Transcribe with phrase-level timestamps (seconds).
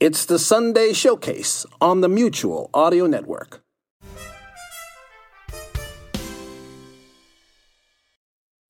[0.00, 3.60] It's the Sunday Showcase on the Mutual Audio Network.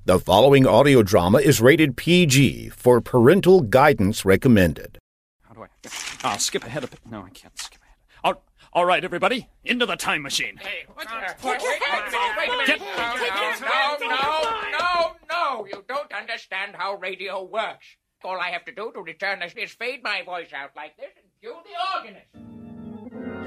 [0.04, 4.98] The following audio drama is rated PG for parental guidance recommended.
[5.43, 5.69] How do I?
[6.24, 6.98] I'll skip ahead a bit.
[7.08, 7.97] No, I can't skip ahead.
[8.25, 8.43] All,
[8.73, 10.57] all right, everybody, into the time machine.
[10.57, 11.21] Hey, wait, no,
[14.01, 14.41] no,
[14.81, 17.87] no, no, you don't understand how radio works.
[18.23, 21.09] All I have to do to return this is fade my voice out like this
[21.16, 23.41] and cue the organist.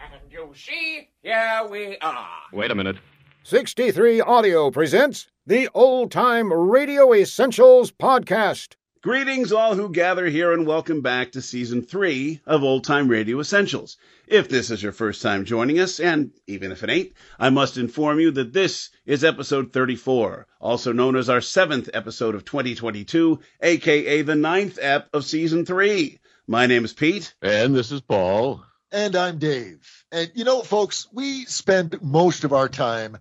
[0.00, 2.28] And you see, here we are.
[2.52, 2.96] Wait a minute.
[3.42, 8.76] 63 Audio presents the Old Time Radio Essentials Podcast.
[9.02, 13.40] Greetings, all who gather here, and welcome back to season three of Old Time Radio
[13.40, 13.96] Essentials.
[14.26, 17.76] If this is your first time joining us, and even if it ain't, I must
[17.76, 23.40] inform you that this is episode 34, also known as our seventh episode of 2022,
[23.60, 26.20] aka the ninth ep of season three.
[26.46, 27.34] My name is Pete.
[27.42, 28.64] And this is Paul.
[28.90, 30.04] And I'm Dave.
[30.10, 33.18] And you know, folks, we spend most of our time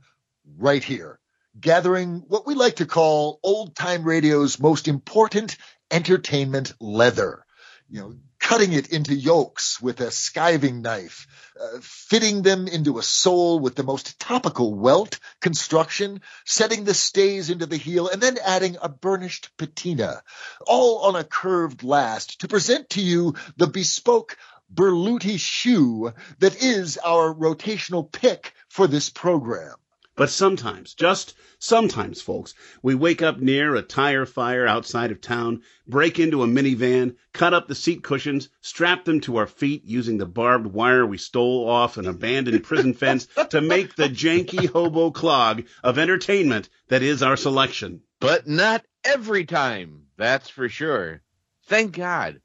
[0.57, 1.19] right here,
[1.59, 5.57] gathering what we like to call old time radio's most important
[5.91, 7.45] entertainment leather.
[7.89, 11.27] You know, cutting it into yolks with a skiving knife,
[11.59, 17.49] uh, fitting them into a sole with the most topical welt construction, setting the stays
[17.49, 20.21] into the heel, and then adding a burnished patina,
[20.67, 24.37] all on a curved last to present to you the bespoke
[24.71, 29.75] Berluti shoe that is our rotational pick for this program.
[30.15, 35.63] But sometimes, just sometimes, folks, we wake up near a tire fire outside of town,
[35.87, 40.19] break into a minivan, cut up the seat cushions, strap them to our feet using
[40.19, 45.09] the barbed wire we stole off an abandoned prison fence to make the janky hobo
[45.09, 48.01] clog of entertainment that is our selection.
[48.19, 51.23] But not every time, that's for sure.
[51.65, 52.39] Thank God.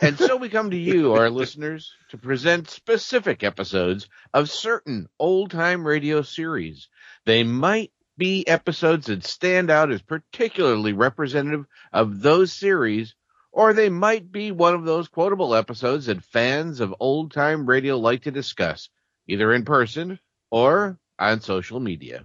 [0.00, 5.50] And so we come to you, our listeners, to present specific episodes of certain old
[5.50, 6.88] time radio series.
[7.26, 13.14] They might be episodes that stand out as particularly representative of those series,
[13.52, 17.98] or they might be one of those quotable episodes that fans of old time radio
[17.98, 18.88] like to discuss,
[19.26, 20.20] either in person
[20.50, 22.24] or on social media.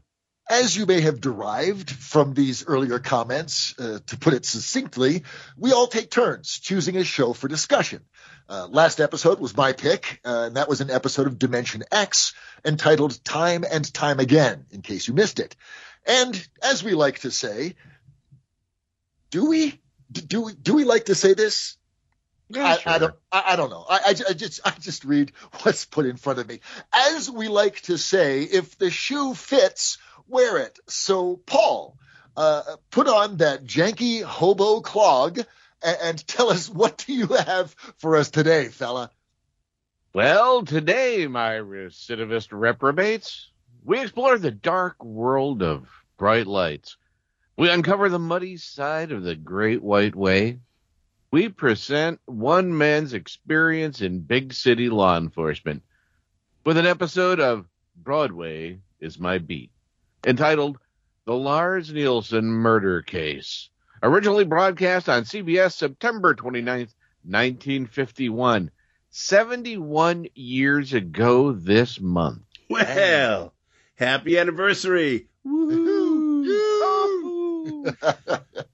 [0.50, 5.24] As you may have derived from these earlier comments, uh, to put it succinctly,
[5.58, 8.02] we all take turns choosing a show for discussion.
[8.52, 12.34] Uh, last episode was my pick, uh, and that was an episode of Dimension X
[12.66, 15.56] entitled Time and Time Again, in case you missed it.
[16.06, 17.76] And as we like to say,
[19.30, 19.80] do we?
[20.12, 21.78] Do we, do we like to say this?
[22.54, 23.16] I, I don't.
[23.32, 23.86] I, I don't know.
[23.90, 25.32] I, I, I just I just read
[25.62, 26.60] what's put in front of me.
[26.94, 29.98] As we like to say, if the shoe fits,
[30.28, 30.78] wear it.
[30.90, 31.98] So Paul,
[32.36, 35.40] uh, put on that janky hobo clog
[35.84, 39.12] and, and tell us what do you have for us today, fella?
[40.14, 43.50] Well, today, my recidivist reprobates,
[43.84, 45.88] we explore the dark world of
[46.18, 46.98] bright lights.
[47.58, 50.60] We uncover the muddy side of the Great White Way.
[51.32, 55.84] We present one man's experience in big city law enforcement
[56.66, 57.66] with an episode of
[57.96, 59.72] Broadway is My Beat,
[60.26, 60.78] entitled
[61.26, 63.70] The Lars Nielsen Murder Case,
[64.02, 68.72] originally broadcast on CBS September 29th, 1951.
[69.10, 72.44] 71 years ago this month.
[72.70, 73.54] Well,
[73.96, 75.28] happy anniversary.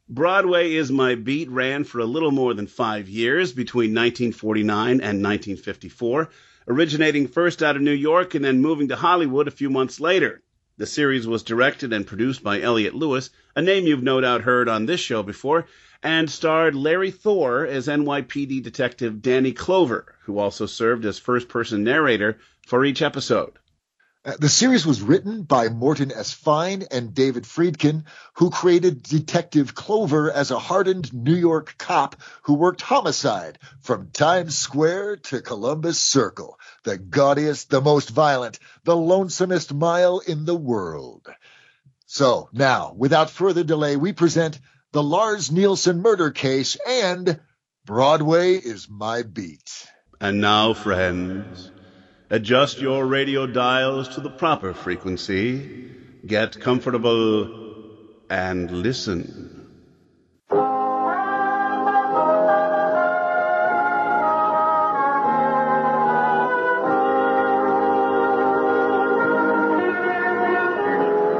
[0.10, 5.24] Broadway is My Beat ran for a little more than five years between 1949 and
[5.24, 6.30] 1954,
[6.68, 10.42] originating first out of New York and then moving to Hollywood a few months later.
[10.80, 14.70] The series was directed and produced by Elliot Lewis, a name you've no doubt heard
[14.70, 15.66] on this show before,
[16.04, 21.84] and starred Larry Thor as NYPD detective Danny Clover, who also served as first person
[21.84, 23.54] narrator for each episode.
[24.28, 26.34] Uh, the series was written by Morton S.
[26.34, 32.56] Fine and David Friedkin, who created Detective Clover as a hardened New York cop who
[32.56, 39.74] worked homicide from Times Square to Columbus Circle, the gaudiest, the most violent, the lonesomest
[39.74, 41.30] mile in the world.
[42.06, 44.60] So now, without further delay, we present
[44.92, 47.40] the Lars Nielsen murder case and
[47.86, 49.88] Broadway is my beat.
[50.20, 51.72] And now, friends,
[52.30, 55.92] adjust your radio dials to the proper frequency,
[56.26, 57.86] get comfortable,
[58.30, 59.54] and listen.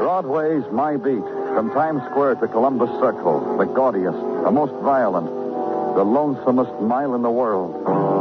[0.00, 1.22] Broadway's My Beat.
[1.58, 7.22] From Times Square to Columbus Circle, the gaudiest, the most violent, the lonesomest mile in
[7.22, 8.17] the world.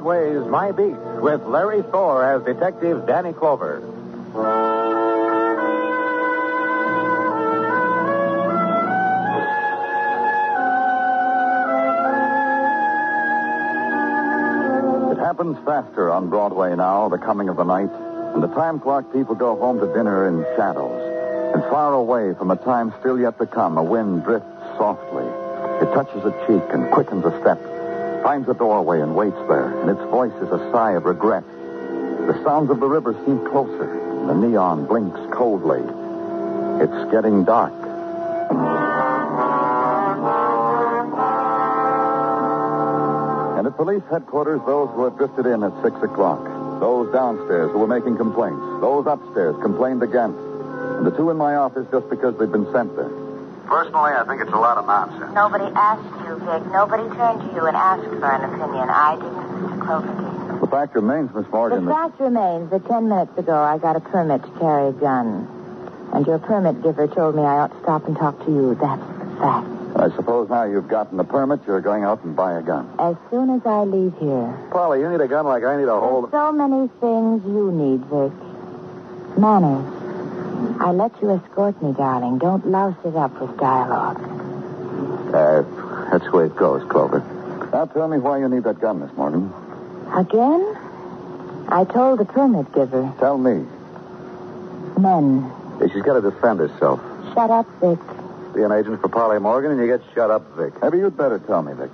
[0.00, 3.76] Broadway's My Beat with Larry Thor as Detective Danny Clover.
[15.12, 17.90] It happens faster on Broadway now, the coming of the night.
[18.32, 21.52] And the time clock people go home to dinner in shadows.
[21.52, 24.48] And far away from a time still yet to come, a wind drifts
[24.78, 25.26] softly.
[25.82, 27.60] It touches a cheek and quickens a step,
[28.22, 31.44] finds a doorway and waits there, and its voice is a sigh of regret.
[32.26, 33.86] The sounds of the river seem closer.
[34.26, 35.80] The neon blinks coldly.
[36.82, 37.72] It's getting dark.
[43.58, 46.44] And at police headquarters, those who had drifted in at six o'clock,
[46.80, 51.56] those downstairs who were making complaints, those upstairs complained again, and the two in my
[51.56, 53.19] office just because they'd been sent there.
[53.70, 55.32] Personally, I think it's a lot of nonsense.
[55.32, 56.66] Nobody asked you, Vic.
[56.74, 58.90] Nobody turned to you and asked for an opinion.
[58.90, 59.86] I didn't, Mr.
[59.86, 60.60] Clover did.
[60.60, 63.94] The fact remains, Miss Morgan, The that fact remains that ten minutes ago I got
[63.94, 65.46] a permit to carry a gun.
[66.12, 68.74] And your permit giver told me I ought to stop and talk to you.
[68.74, 69.66] That's the fact.
[69.96, 72.90] I suppose now you've gotten the permit, you're going out and buy a gun.
[72.98, 74.50] As soon as I leave here.
[74.72, 76.30] Polly, you need a gun like I need a hold.
[76.32, 79.38] So many things you need, Vic.
[79.38, 79.99] Manners.
[80.80, 82.38] I let you escort me, darling.
[82.38, 84.18] Don't louse it up with dialogue.
[85.34, 85.62] Uh,
[86.10, 87.20] that's the way it goes, Clover.
[87.70, 89.52] Now tell me why you need that gun, this morning.
[90.16, 90.62] Again?
[91.68, 93.12] I told the permit giver.
[93.18, 93.66] Tell me.
[94.98, 95.52] Men.
[95.92, 96.98] She's got to defend herself.
[97.34, 97.98] Shut up, Vic.
[98.54, 100.72] Be an agent for Polly Morgan, and you get shut up, Vic.
[100.82, 101.90] Maybe you'd better tell me, Vic.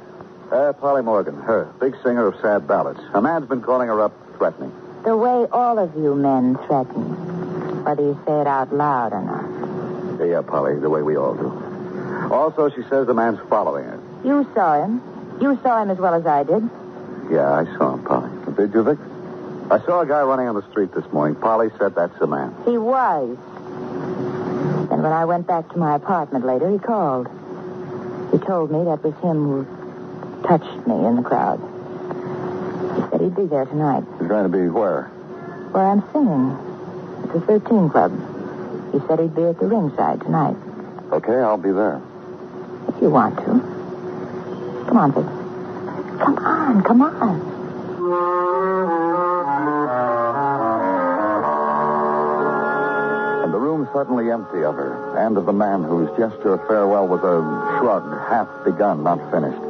[0.50, 3.00] Uh, Polly Morgan, her, big singer of sad ballads.
[3.14, 4.72] A man's been calling her up, threatening.
[5.04, 7.45] The way all of you men threaten.
[7.86, 10.18] Whether you say it out loud or not.
[10.18, 11.48] Yeah, uh, yeah, Polly, the way we all do.
[12.32, 14.00] Also, she says the man's following her.
[14.24, 15.00] You saw him.
[15.40, 16.68] You saw him as well as I did.
[17.30, 18.28] Yeah, I saw him, Polly.
[18.56, 18.98] Did you, Vic?
[19.70, 21.36] I saw a guy running on the street this morning.
[21.40, 22.52] Polly said that's the man.
[22.64, 23.36] He was.
[24.90, 27.28] Then when I went back to my apartment later, he called.
[28.32, 31.60] He told me that was him who touched me in the crowd.
[32.96, 35.04] He said he'd be there tonight, He's going to be where?
[35.70, 36.65] where I'm singing.
[37.32, 38.12] The 13 Club.
[38.92, 40.56] He said he'd be at the ringside tonight,
[41.12, 42.00] Okay, I'll be there.
[42.88, 43.44] if you want to.
[44.88, 45.24] Come on, Vic.
[46.20, 48.46] Come on, come on.
[53.44, 57.06] And the room suddenly empty of her, and of the man whose gesture of farewell
[57.06, 57.36] was a
[57.78, 59.60] shrug, half begun, not finished.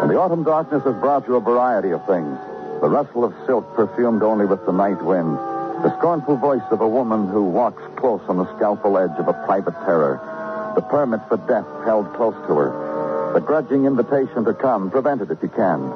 [0.00, 2.38] And the autumn darkness has brought you a variety of things.
[2.80, 5.38] The rustle of silk perfumed only with the night wind.
[5.84, 9.34] The scornful voice of a woman who walks close on the scalpel edge of a
[9.44, 10.18] private terror.
[10.74, 13.32] The permit for death held close to her.
[13.34, 15.92] The grudging invitation to come, prevent it if you can.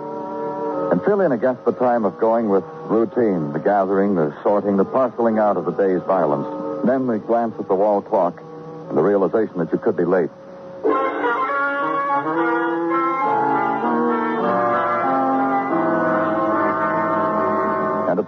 [0.92, 4.84] And fill in against the time of going with routine, the gathering, the sorting, the
[4.84, 6.84] parceling out of the day's violence.
[6.84, 8.42] Then the glance at the wall clock
[8.90, 10.28] and the realization that you could be late.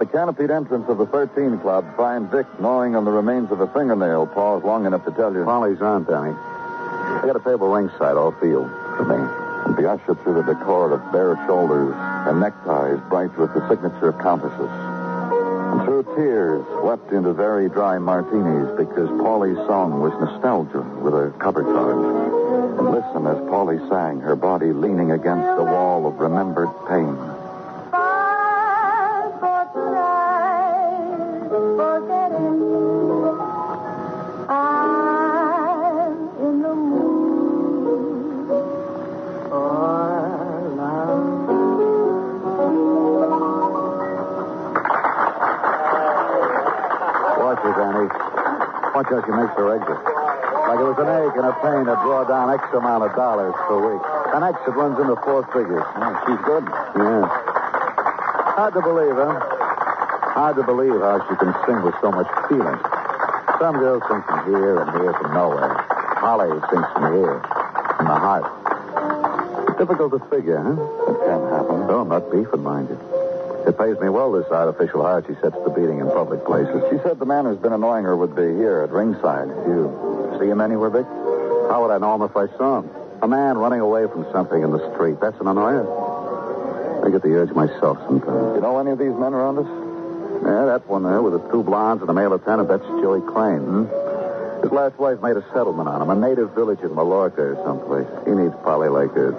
[0.01, 3.67] The canopied entrance of the 13 Club, find Vic gnawing on the remains of a
[3.67, 5.45] fingernail Pause long enough to tell you.
[5.45, 6.33] Polly's on, Danny.
[6.33, 9.21] I got a table ringside, all field, for me.
[9.67, 14.09] And be ushered through the decor of bare shoulders and neckties bright with the signature
[14.09, 14.73] of countesses.
[14.73, 21.29] And through tears wept into very dry martinis because Polly's song was nostalgia with a
[21.39, 22.81] cover charge.
[22.81, 27.30] And listen as Paulie sang, her body leaning against the wall of remembered pain.
[51.63, 54.03] An ache and a pain to draw down X amount of dollars per week.
[54.35, 55.85] An X that runs into four figures.
[55.97, 56.65] Yeah, she's good.
[56.97, 57.27] Yeah.
[58.57, 59.41] Hard to believe, huh?
[60.35, 62.79] Hard to believe how she can sing with so much feeling.
[63.59, 65.75] Some girls sing from here and here from nowhere.
[66.21, 67.41] Holly sings from here,
[67.97, 68.47] from the heart.
[69.79, 70.77] Difficult to figure, huh?
[70.77, 71.77] It can happen.
[71.89, 72.99] Oh, not beefing, mind you.
[73.67, 76.83] It pays me well, this artificial heart she sets to beating in public places.
[76.91, 79.49] She said the man who's been annoying her would be here at ringside.
[79.69, 79.93] You
[80.41, 81.07] see him anywhere, Vic?
[81.71, 82.91] How would I know him if I saw him?
[83.23, 85.21] A man running away from something in the street.
[85.21, 85.87] That's an annoyance.
[87.07, 88.57] I get the urge myself sometimes.
[88.57, 89.71] You know any of these men around us?
[90.43, 93.63] Yeah, that one there with the two blondes and the male lieutenant, that's Joey Klein.
[93.63, 93.87] Hmm?
[94.67, 98.11] His last wife made a settlement on him, a native village in Mallorca or someplace.
[98.27, 99.31] He needs Polly like her.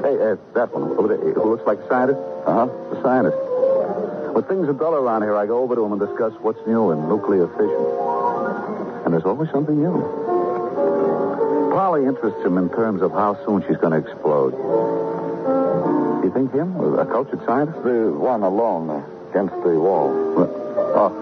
[0.00, 2.20] Hey, uh, that one over there, who looks like a scientist?
[2.48, 3.36] Uh-huh, the scientist.
[4.32, 6.92] When things are dull around here, I go over to him and discuss what's new
[6.92, 7.84] in nuclear fission.
[9.04, 10.27] And there's always something new.
[11.78, 14.50] Polly interests him in terms of how soon she's going to explode.
[16.24, 17.84] You think him, a cultured scientist?
[17.84, 18.90] The one alone
[19.30, 20.10] against the wall.
[20.98, 21.14] Oh,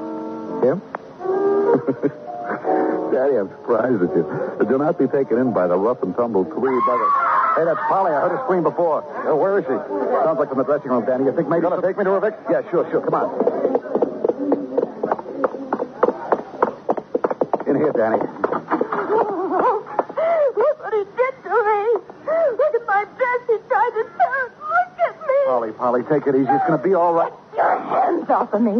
[0.64, 0.80] him?
[3.12, 4.66] Daddy, I'm surprised at you.
[4.66, 7.60] Do not be taken in by the rough and tumble tweed by the...
[7.60, 8.12] Hey, that's Polly.
[8.12, 9.04] I heard her scream before.
[9.28, 9.76] Uh, where is she?
[10.24, 11.24] Sounds like from the dressing room, Danny.
[11.24, 11.64] You think maybe...
[11.64, 12.32] You Gonna take me to her, Vic?
[12.48, 13.02] Yeah, sure, sure.
[13.02, 13.28] Come on.
[17.68, 18.24] In here, Danny.
[20.56, 21.82] Look what he did to me.
[22.56, 23.40] Look at my dress.
[23.46, 24.52] He tried to tear it.
[24.56, 25.38] Look at me.
[25.78, 26.50] Polly, Polly, take it easy.
[26.50, 27.32] It's going to be all right.
[27.56, 28.72] Your hands off of me.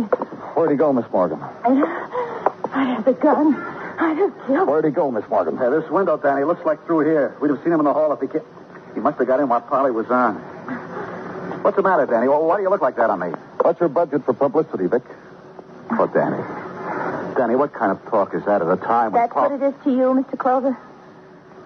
[0.55, 1.41] Where'd he go, Miss Morgan?
[1.43, 3.55] I had the gun.
[3.99, 5.57] I'd have killed Where'd he go, Miss Morgan?
[5.57, 7.37] Yeah, this window, Danny, looks like through here.
[7.41, 8.43] We'd have seen him in the hall if he came.
[8.95, 10.37] He must have got in while Polly was on.
[11.63, 12.29] What's the matter, Danny?
[12.29, 13.29] Well, why do you look like that on me?
[13.61, 15.03] What's your budget for publicity, Vic?
[15.91, 16.43] Oh, Danny.
[17.37, 19.75] Danny, what kind of talk is that at a time when That's what it is
[19.85, 20.39] to you, Mr.
[20.39, 20.77] Clover.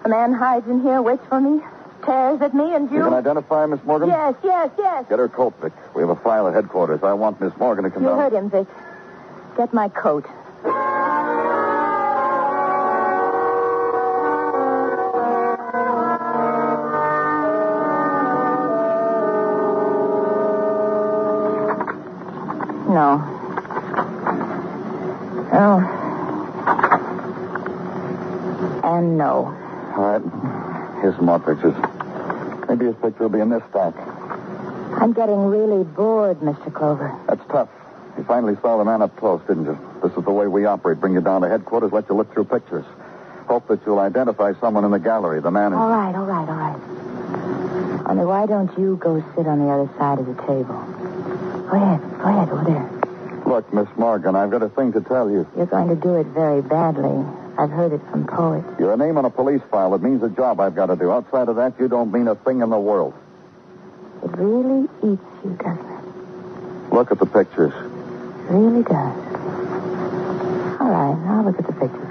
[0.03, 1.61] A man hides in here, waits for me,
[2.03, 2.97] stares at me, and you.
[2.97, 4.09] You can identify Miss Morgan?
[4.09, 5.05] Yes, yes, yes.
[5.09, 5.73] Get her coat, Vic.
[5.95, 7.01] We have a file at headquarters.
[7.03, 8.17] I want Miss Morgan to come You down.
[8.19, 8.67] heard him, Vic.
[9.57, 10.25] Get my coat.
[22.87, 23.23] No.
[25.53, 25.79] Oh.
[28.83, 29.45] And no.
[29.95, 31.01] All right.
[31.01, 31.73] Here's some more pictures.
[32.71, 33.93] Maybe his picture will be in this stack.
[33.97, 36.73] I'm getting really bored, Mr.
[36.73, 37.13] Clover.
[37.27, 37.67] That's tough.
[38.17, 39.77] You finally saw the man up close, didn't you?
[40.01, 41.01] This is the way we operate.
[41.01, 42.85] Bring you down to headquarters, let you look through pictures.
[43.47, 45.41] Hope that you'll identify someone in the gallery.
[45.41, 45.79] The man is.
[45.79, 48.07] All right, all right, all right.
[48.09, 50.79] Only why don't you go sit on the other side of the table?
[51.67, 53.43] Go ahead, go ahead, over there.
[53.45, 55.45] Look, Miss Morgan, I've got a thing to tell you.
[55.57, 57.25] You're going to do it very badly.
[57.57, 58.67] I've heard it from poets.
[58.79, 59.93] You're a name on a police file.
[59.93, 61.11] It means a job I've got to do.
[61.11, 63.13] Outside of that, you don't mean a thing in the world.
[64.23, 66.93] It really eats you, doesn't it?
[66.93, 67.73] Look at the pictures.
[67.73, 69.17] It really does.
[70.79, 72.07] All right, I'll look at the pictures.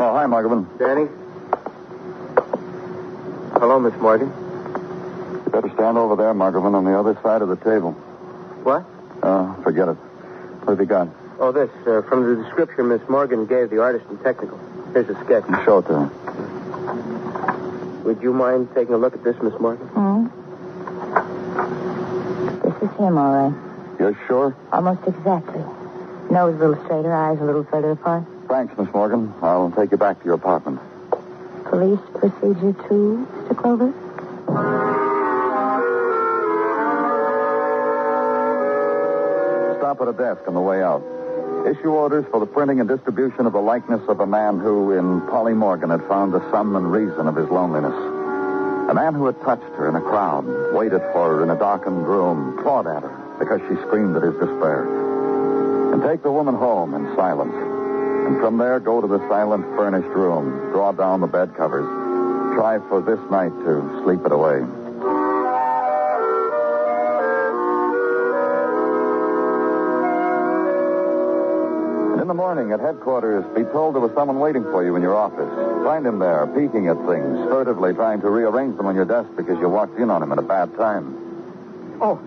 [0.00, 0.78] Oh, hi, Muggavan.
[0.78, 1.08] Danny?
[3.58, 4.28] Hello, Miss Morgan.
[4.28, 7.92] You better stand over there, Muggavan, on the other side of the table.
[8.62, 8.84] What?
[9.22, 9.94] Uh, forget it.
[9.94, 11.08] What have you got?
[11.40, 11.70] Oh, this.
[11.86, 14.58] Uh, from the description Miss Morgan gave the artist in technical.
[14.92, 15.44] Here's a sketch.
[15.64, 16.10] Show it to her.
[18.04, 19.86] Would you mind taking a look at this, Miss Morgan?
[19.88, 20.26] Hmm?
[22.64, 23.54] This is him, all right.
[24.00, 24.56] You're sure?
[24.72, 25.62] Almost exactly.
[26.30, 28.24] Nose a little straighter, eyes a little further apart.
[28.48, 29.32] Thanks, Miss Morgan.
[29.42, 30.80] I'll take you back to your apartment.
[31.64, 33.56] Police procedure two, Mr.
[33.56, 33.92] Clover?
[39.78, 41.02] Stop at a desk on the way out.
[41.68, 45.20] Issue orders for the printing and distribution of the likeness of a man who, in
[45.28, 47.92] Polly Morgan, had found the sum and reason of his loneliness.
[48.88, 52.08] A man who had touched her in a crowd, waited for her in a darkened
[52.08, 54.88] room, clawed at her because she screamed at his despair.
[55.92, 57.52] And take the woman home in silence.
[57.52, 61.84] And from there, go to the silent furnished room, draw down the bed covers,
[62.56, 64.87] try for this night to sleep it away.
[72.28, 75.16] In the morning at headquarters, be told there was someone waiting for you in your
[75.16, 75.48] office.
[75.82, 79.58] Find him there, peeking at things, furtively trying to rearrange them on your desk because
[79.58, 81.16] you walked in on him at a bad time.
[82.02, 82.20] Oh,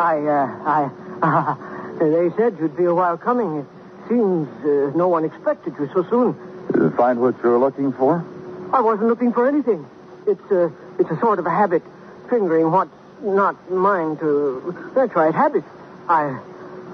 [0.00, 0.90] I, uh, I,
[1.22, 3.58] uh, they said you'd be a while coming.
[3.58, 3.66] It
[4.08, 6.34] seems uh, no one expected you so soon.
[6.74, 8.26] Uh, Find what you're looking for?
[8.72, 9.86] I wasn't looking for anything.
[10.26, 11.84] It's a, it's a sort of a habit,
[12.28, 12.90] fingering what's
[13.22, 14.90] not mine to.
[14.96, 15.62] That's right, habit.
[16.08, 16.36] I,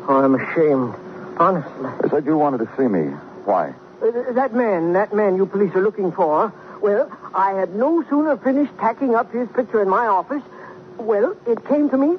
[0.07, 0.95] oh, I'm ashamed,
[1.37, 1.91] honestly.
[2.05, 3.11] I said you wanted to see me.
[3.45, 3.75] Why?
[4.03, 6.53] Uh, that man, that man you police are looking for.
[6.81, 10.43] Well, I had no sooner finished tacking up his picture in my office.
[10.99, 12.17] Well, it came to me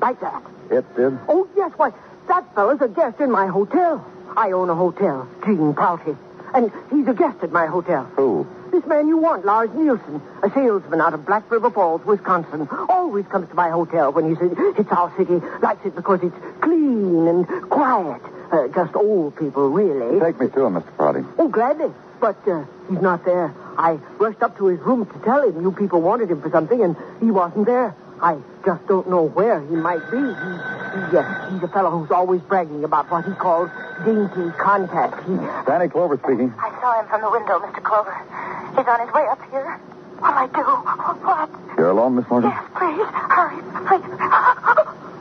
[0.00, 0.42] like that.
[0.70, 1.18] It did?
[1.28, 1.92] Oh, yes, why,
[2.28, 4.04] that fellow's a guest in my hotel.
[4.36, 6.16] I own a hotel, Gene Prouty.
[6.54, 8.04] And he's a guest at my hotel.
[8.16, 8.46] Who?
[8.70, 13.26] This man you want, Lars Nielsen, a salesman out of Black River Falls, Wisconsin, always
[13.26, 17.26] comes to my hotel when he says it's our city, likes it because it's clean
[17.26, 18.22] and quiet.
[18.50, 20.18] Uh, just old people, really.
[20.20, 20.96] Take me to him, Mr.
[20.96, 21.20] Prouty.
[21.38, 21.92] Oh, gladly.
[22.20, 23.54] But uh, he's not there.
[23.78, 26.82] I rushed up to his room to tell him you people wanted him for something,
[26.82, 27.94] and he wasn't there.
[28.20, 30.18] I just don't know where he might be.
[30.18, 33.70] He, he, uh, he's a fellow who's always bragging about what he calls
[34.04, 35.24] dainty contact.
[35.26, 36.52] He, Danny Clover speaking.
[36.58, 37.82] I saw him from the window, Mr.
[37.82, 38.12] Clover.
[38.76, 39.80] He's on his way up here.
[40.18, 40.62] What'll I do?
[41.24, 41.78] What?
[41.78, 42.50] You're alone, Miss Morgan?
[42.50, 43.08] Yes, please.
[43.08, 45.06] Hurry, please.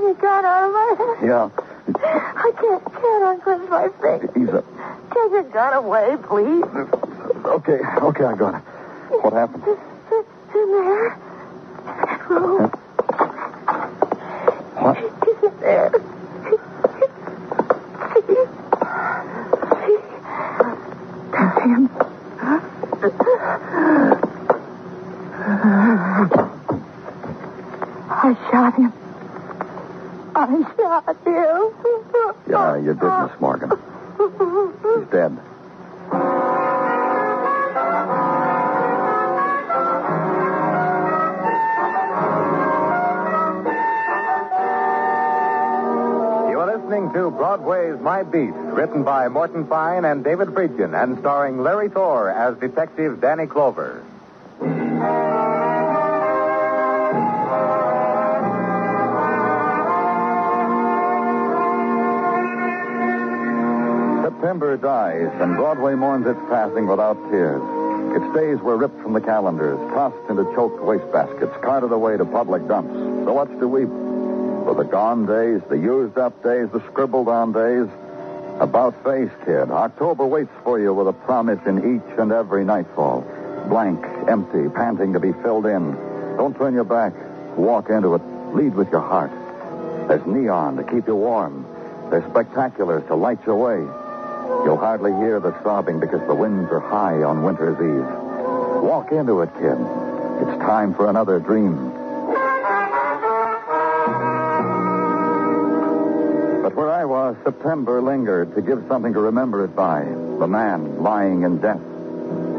[0.00, 1.18] Your gun out of my hand.
[1.26, 1.50] Yeah.
[1.94, 4.30] I can't, can't unclench my fingers.
[4.36, 4.64] Ease up.
[5.12, 6.64] Take your gun away, please.
[7.44, 8.62] Okay, okay, I got it.
[9.22, 9.64] What happened?
[9.66, 11.16] In there.
[11.86, 12.70] That room.
[14.76, 14.96] What?
[14.96, 15.90] He's in there.
[16.48, 16.58] See?
[19.86, 19.96] See?
[21.32, 21.82] That's him.
[28.12, 28.14] I
[28.50, 28.92] shot him.
[30.34, 30.38] I
[30.76, 32.89] shot him.
[33.02, 33.70] Miss Morgan.
[34.18, 35.38] He's dead.
[47.14, 52.30] To Broadway's My Beat, written by Morton Fine and David Friedkin, and starring Larry Thor
[52.30, 54.04] as Detective Danny Clover.
[64.50, 67.62] September dies, and Broadway mourns its passing without tears.
[68.16, 72.66] Its days were ripped from the calendars, tossed into choked wastebaskets, carted away to public
[72.66, 72.92] dumps.
[72.92, 73.86] So what's to weep?
[74.66, 77.86] For the gone days, the used up days, the scribbled on days?
[78.58, 79.70] About face, kid.
[79.70, 83.20] October waits for you with a promise in each and every nightfall.
[83.68, 85.94] Blank, empty, panting to be filled in.
[86.36, 87.12] Don't turn your back.
[87.56, 88.22] Walk into it.
[88.52, 89.30] Lead with your heart.
[90.08, 91.64] There's neon to keep you warm.
[92.10, 93.99] There's spectaculars to light your way.
[94.64, 98.82] You'll hardly hear the sobbing because the winds are high on winter's eve.
[98.82, 99.78] Walk into it, kid.
[100.42, 101.90] It's time for another dream.
[106.62, 110.04] But where I was, September lingered to give something to remember it by.
[110.04, 111.80] The man lying in death.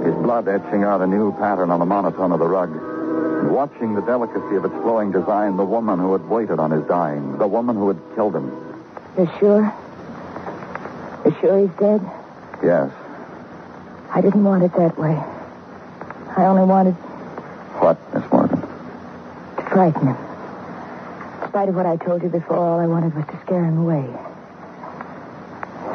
[0.04, 2.72] His blood etching out a new pattern on the monotone of the rug.
[2.72, 6.84] And watching the delicacy of its flowing design, the woman who had waited on his
[6.88, 7.38] dying.
[7.38, 8.52] The woman who had killed him.
[9.18, 9.74] You're sure?
[11.24, 12.02] You're sure he's dead?
[12.64, 12.92] Yes.
[14.14, 15.18] I didn't want it that way.
[16.38, 16.94] I only wanted
[17.80, 18.62] What, Miss Morgan?
[18.62, 20.16] to frighten him.
[21.44, 23.78] In spite of what I told you before, all I wanted was to scare him
[23.80, 24.06] away.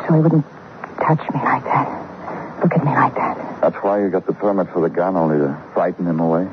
[0.07, 0.45] So he wouldn't
[1.01, 2.63] touch me like that.
[2.63, 3.61] Look at me like that.
[3.61, 6.47] That's why you got the permit for the gun, only to frighten him away?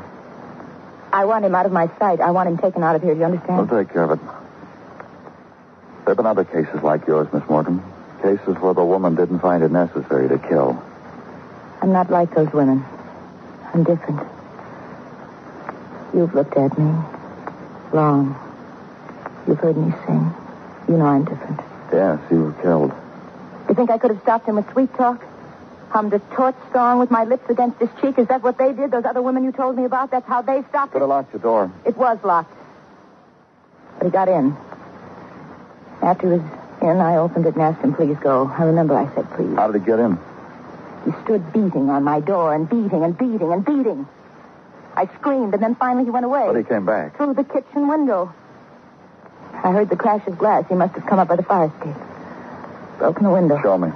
[1.12, 2.20] I want him out of my sight.
[2.22, 3.14] I want him taken out of here.
[3.14, 3.70] Do you understand?
[3.70, 4.20] We'll take care of it.
[6.06, 7.82] There have been other cases like yours, Miss Morgan.
[8.24, 10.82] Cases where the woman didn't find it necessary to kill.
[11.82, 12.86] I'm not like those women.
[13.74, 14.22] I'm different.
[16.16, 16.86] You've looked at me
[17.92, 18.40] long.
[19.46, 20.34] You've heard me sing.
[20.88, 21.60] You know I'm different.
[21.92, 22.94] Yes, you were killed.
[23.68, 25.22] You think I could have stopped him with sweet talk?
[25.90, 28.18] Hummed a torch song with my lips against his cheek?
[28.18, 28.90] Is that what they did?
[28.92, 30.12] Those other women you told me about?
[30.12, 31.02] That's how they stopped Could it?
[31.02, 31.72] have locked your door.
[31.86, 32.54] It was locked.
[33.98, 34.56] But he got in.
[36.02, 36.52] After he was
[36.84, 38.48] in, I opened it and asked him, please go.
[38.58, 39.56] I remember I said, please.
[39.56, 40.18] How did he get in?
[41.06, 44.08] He stood beating on my door and beating and beating and beating.
[44.96, 46.44] I screamed, and then finally he went away.
[46.46, 47.18] But he came back.
[47.18, 48.34] Through the kitchen window.
[49.54, 50.66] I heard the crash of glass.
[50.70, 51.96] He must have come up by the fire escape.
[53.00, 53.60] Broken the window.
[53.62, 53.92] Show me.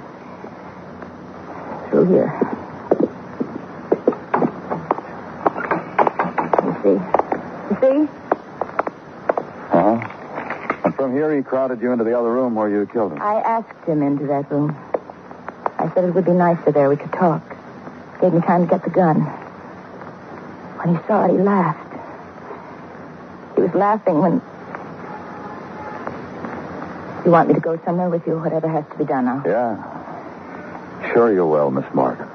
[1.90, 2.32] Through here.
[6.64, 6.98] You see?
[7.68, 8.08] You see?
[9.70, 10.80] Uh-huh.
[10.84, 13.22] And from here, he crowded you into the other room where you killed him.
[13.22, 14.76] I asked him into that room.
[15.78, 16.90] I said it would be nicer there.
[16.90, 17.42] We could talk.
[18.20, 19.22] Gave me time to get the gun.
[20.76, 21.94] When he saw it, he laughed.
[23.56, 24.42] He was laughing when.
[27.24, 28.38] You want me to go somewhere with you?
[28.38, 29.42] Whatever has to be done now.
[29.46, 31.12] Yeah.
[31.14, 32.27] Sure you will, Miss Morgan.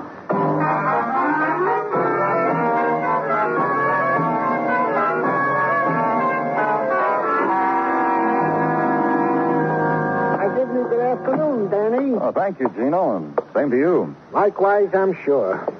[10.93, 12.13] Good afternoon, Danny.
[12.21, 14.15] Oh, thank you, Gino, and same to you.
[14.31, 15.67] Likewise, I'm sure.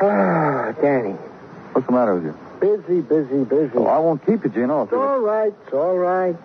[0.00, 1.14] Ah, Danny.
[1.72, 2.38] What's the matter with you?
[2.60, 3.72] Busy, busy, busy.
[3.74, 4.84] Oh, I won't keep you, Gino.
[4.84, 5.52] It's all right.
[5.64, 6.36] It's all right.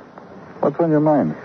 [0.60, 1.36] What's on your mind?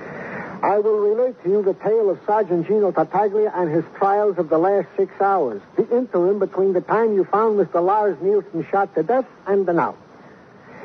[0.63, 4.49] I will relate to you the tale of Sergeant Gino Tartaglia and his trials of
[4.49, 7.85] the last six hours, the interim between the time you found Mr.
[7.85, 9.95] Lars Nielsen shot to death and the now.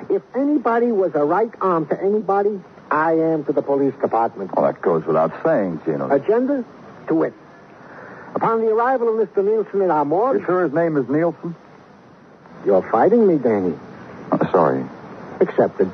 [0.09, 2.59] If anybody was a right arm to anybody,
[2.91, 4.55] I am to the police department.
[4.55, 6.09] Well, that goes without saying, Gino.
[6.11, 6.63] Agenda?
[7.07, 7.33] To wit.
[8.35, 9.43] Upon the arrival of Mr.
[9.43, 10.39] Nielsen at our morgue.
[10.39, 11.55] You sure his name is Nielsen?
[12.65, 13.77] You're fighting me, Danny.
[14.31, 14.85] Uh, sorry.
[15.39, 15.91] Accepted.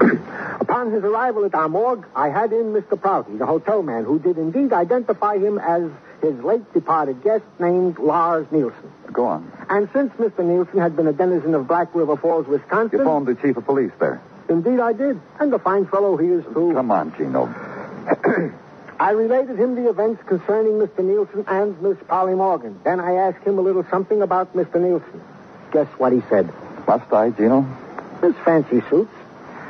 [0.60, 3.00] Upon his arrival at our morgue, I had in Mr.
[3.00, 5.90] Prouty, the hotel man, who did indeed identify him as
[6.22, 8.92] his late departed guest named Lars Nielsen.
[9.12, 9.52] Go on.
[9.68, 10.44] And since Mr.
[10.44, 12.98] Nielsen had been a denizen of Black River Falls, Wisconsin.
[12.98, 14.20] You phoned the chief of police there.
[14.48, 15.20] Indeed, I did.
[15.40, 16.72] And a fine fellow he is, too.
[16.74, 17.46] Come on, Gino.
[18.98, 21.04] I related him the events concerning Mr.
[21.04, 22.80] Nielsen and Miss Polly Morgan.
[22.84, 24.80] Then I asked him a little something about Mr.
[24.80, 25.20] Nielsen.
[25.72, 26.50] Guess what he said?
[26.86, 27.66] Must I, Gino?
[28.22, 29.12] His fancy suits.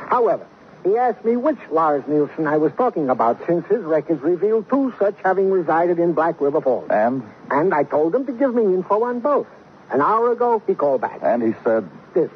[0.07, 0.47] However,
[0.85, 4.93] he asked me which Lars Nielsen I was talking about, since his records revealed two
[4.97, 6.89] such having resided in Black River Falls.
[6.89, 7.23] And?
[7.51, 9.47] And I told him to give me info on both.
[9.89, 11.19] An hour ago, he called back.
[11.21, 11.89] And he said?
[12.13, 12.29] This.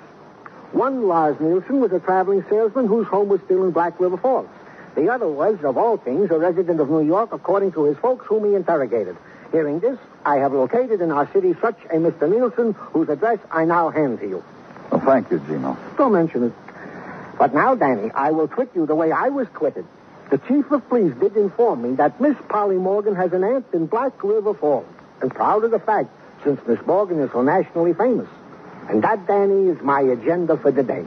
[0.71, 4.47] One Lars Nielsen was a traveling salesman whose home was still in Black River Falls.
[4.95, 8.25] The other was, of all things, a resident of New York, according to his folks
[8.25, 9.17] whom he interrogated.
[9.51, 12.29] Hearing this, I have located in our city such a Mr.
[12.29, 14.43] Nielsen, whose address I now hand to you.
[14.91, 15.77] Well, thank you, Gino.
[15.97, 16.53] Don't mention it.
[17.37, 19.85] But now, Danny, I will twit you the way I was twitted.
[20.29, 23.87] The chief of police did inform me that Miss Polly Morgan has an aunt in
[23.87, 24.85] Black River Falls.
[25.21, 26.09] And proud of the fact,
[26.43, 28.29] since Miss Morgan is so nationally famous.
[28.89, 31.05] And that, Danny, is my agenda for the day.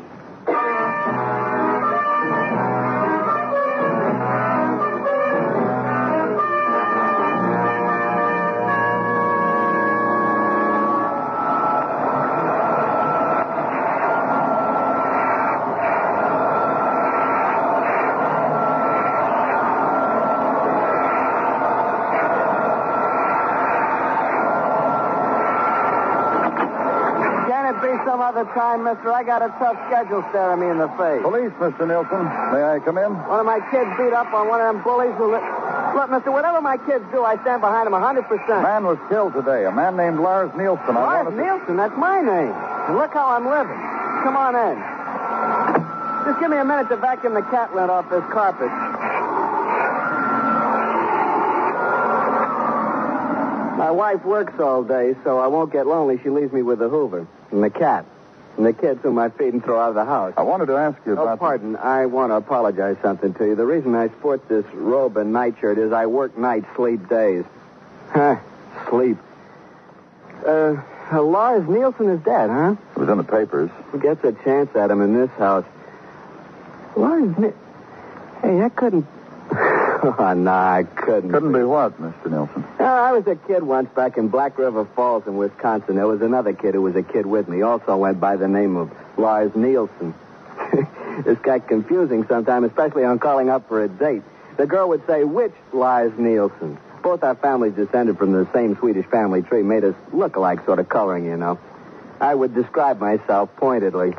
[28.85, 29.11] Mister?
[29.12, 31.23] I got a tough schedule staring me in the face.
[31.25, 31.88] Police, Mr.
[31.88, 32.25] Nielsen.
[32.53, 33.11] May I come in?
[33.27, 35.33] One of my kids beat up on one of them bullies who...
[35.33, 35.42] Li-
[35.94, 38.27] Look, mister, whatever my kids do, I stand behind them 100%.
[38.27, 39.64] A man was killed today.
[39.64, 40.94] A man named Lars Nielsen.
[40.94, 42.51] Lars Nielsen, that's my name.
[42.90, 43.79] And look how I'm living.
[44.27, 44.77] Come on in.
[46.27, 48.70] Just give me a minute to vacuum the cat lint off this carpet.
[53.79, 56.18] My wife works all day, so I won't get lonely.
[56.23, 58.05] She leaves me with the Hoover and the cat
[58.57, 60.35] and the kids whom I feed and throw out of the house.
[60.37, 61.38] I wanted to ask you Oh, about.
[61.40, 61.77] pardon.
[61.77, 63.55] I want to apologize something to you.
[63.57, 67.45] The reason I sport this robe and nightshirt is I work nights, sleep days.
[68.11, 68.37] Huh,
[68.90, 69.19] sleep.
[70.47, 70.77] Uh,
[71.12, 72.77] uh, Lars Nielsen is dead, huh?
[72.95, 73.71] It was in the papers.
[73.93, 75.64] Who gets a chance at him in this house?
[76.97, 77.53] Lars Ni-
[78.43, 79.07] Hey, that couldn't...
[80.05, 81.31] oh, no, I couldn't.
[81.31, 82.31] Couldn't be what, Mr.
[82.31, 82.64] Nielsen?
[82.79, 85.97] Uh, I was a kid once back in Black River Falls in Wisconsin.
[85.97, 87.62] There was another kid who was a kid with me.
[87.62, 90.14] Also went by the name of Lars Nielsen.
[91.25, 94.23] this got confusing sometimes, especially on calling up for a date.
[94.57, 96.79] The girl would say, which Lars Nielsen?
[97.03, 100.79] Both our families descended from the same Swedish family tree, made us look alike sort
[100.79, 101.59] of coloring, you know.
[102.21, 104.14] I would describe myself pointedly.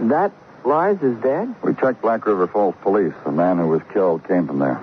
[0.00, 0.32] That
[0.64, 1.54] Lars is dead?
[1.62, 3.12] We checked Black River Falls police.
[3.24, 4.80] The man who was killed came from there.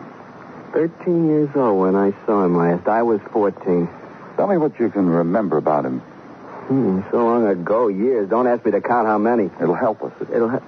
[0.73, 2.87] Thirteen years old when I saw him last.
[2.87, 3.89] I was fourteen.
[4.37, 5.99] Tell me what you can remember about him.
[5.99, 8.29] Hmm, so long ago, years.
[8.29, 9.49] Don't ask me to count how many.
[9.61, 10.13] It'll help us.
[10.33, 10.63] It'll help.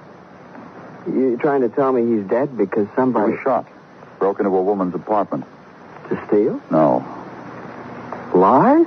[1.06, 3.66] You're trying to tell me he's dead because He somebody was shot.
[4.18, 5.44] Broke into a woman's apartment.
[6.08, 6.60] to steal?
[6.70, 7.04] No.
[8.34, 8.86] Lars?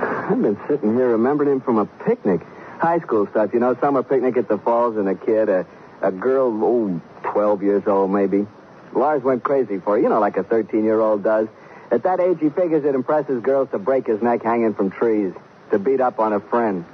[0.00, 2.40] I've been sitting here remembering him from a picnic.
[2.78, 5.66] High school stuff, you know, summer picnic at the falls and a kid, a,
[6.00, 7.00] a girl, oh,
[7.32, 8.46] 12 years old maybe.
[8.92, 11.48] Lars went crazy for her, you know, like a 13 year old does.
[11.90, 15.32] At that age, he figures it impresses girls to break his neck hanging from trees,
[15.70, 16.84] to beat up on a friend.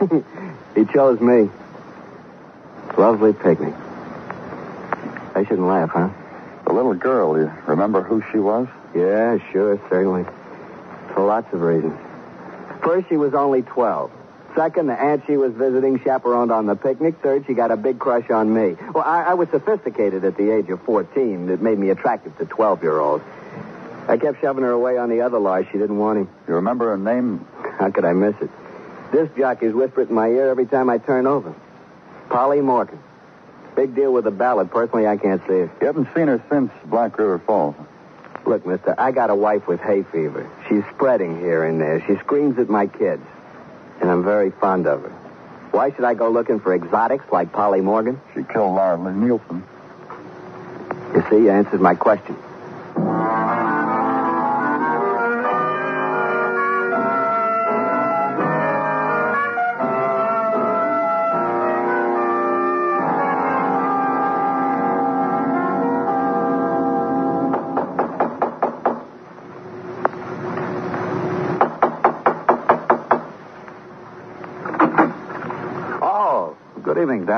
[0.74, 1.50] he chose me.
[2.96, 3.74] Lovely picnic.
[5.34, 6.10] I shouldn't laugh, huh?
[6.64, 8.68] The little girl, you remember who she was?
[8.94, 10.24] Yeah, sure, certainly.
[11.12, 11.98] For lots of reasons.
[12.82, 14.10] First, she was only 12.
[14.54, 17.16] Second, the aunt she was visiting chaperoned on the picnic.
[17.22, 18.76] Third, she got a big crush on me.
[18.94, 21.48] Well, I, I was sophisticated at the age of 14.
[21.48, 23.24] It made me attractive to 12 year olds.
[24.06, 25.66] I kept shoving her away on the other Lars.
[25.72, 26.28] She didn't want him.
[26.46, 27.46] You remember her name?
[27.78, 28.50] How could I miss it?
[29.10, 31.54] This jockey's whisper it in my ear every time I turn over.
[32.28, 32.98] Polly Morgan.
[33.74, 34.70] Big deal with the ballad.
[34.70, 35.70] Personally, I can't see it.
[35.80, 37.74] You haven't seen her since Black River Falls.
[38.46, 40.48] Look, mister, I got a wife with hay fever.
[40.68, 42.04] She's spreading here and there.
[42.06, 43.24] She screams at my kids.
[44.00, 45.10] And I'm very fond of her.
[45.70, 48.20] Why should I go looking for exotics like Polly Morgan?
[48.34, 49.64] She killed Lars Nielsen.
[51.14, 52.36] You see, you answered my question.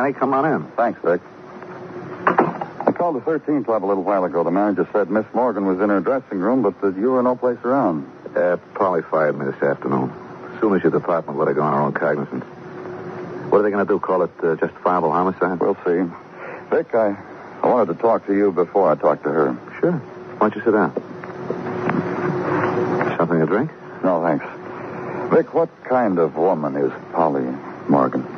[0.06, 0.18] Danny.
[0.18, 0.70] Come on in.
[0.72, 1.20] Thanks, Vic.
[2.86, 4.44] I called the 13 Club a little while ago.
[4.44, 7.34] The manager said Miss Morgan was in her dressing room, but that you were no
[7.34, 8.10] place around.
[8.36, 10.12] Uh, Polly fired me this afternoon.
[10.54, 12.44] As soon as your department let her go on her own cognizance.
[13.50, 13.98] What are they going to do?
[13.98, 15.58] Call it uh, justifiable homicide?
[15.58, 16.08] We'll see.
[16.70, 17.16] Vic, I,
[17.62, 19.58] I wanted to talk to you before I talked to her.
[19.80, 19.92] Sure.
[19.92, 20.92] Why don't you sit down?
[23.16, 23.70] Something to drink?
[24.04, 24.44] No, thanks.
[25.34, 27.46] Vic, what kind of woman is Polly
[27.88, 28.35] Morgan?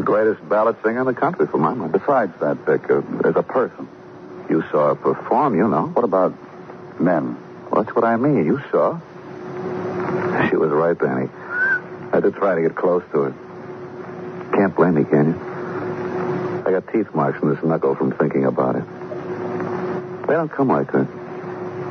[0.00, 1.92] The greatest ballad singer in the country, for my money.
[1.92, 3.86] Besides that, Vic, uh, as a person.
[4.48, 5.88] You saw her perform, you know.
[5.88, 6.32] What about
[6.98, 7.36] men?
[7.70, 8.46] Well, that's what I mean.
[8.46, 8.98] You saw.
[10.48, 11.28] She was right, Danny.
[11.28, 13.34] I had to try to get close to her.
[14.54, 16.62] Can't blame me, can you?
[16.66, 18.84] I got teeth marks in this knuckle from thinking about it.
[20.26, 21.08] They don't come like that.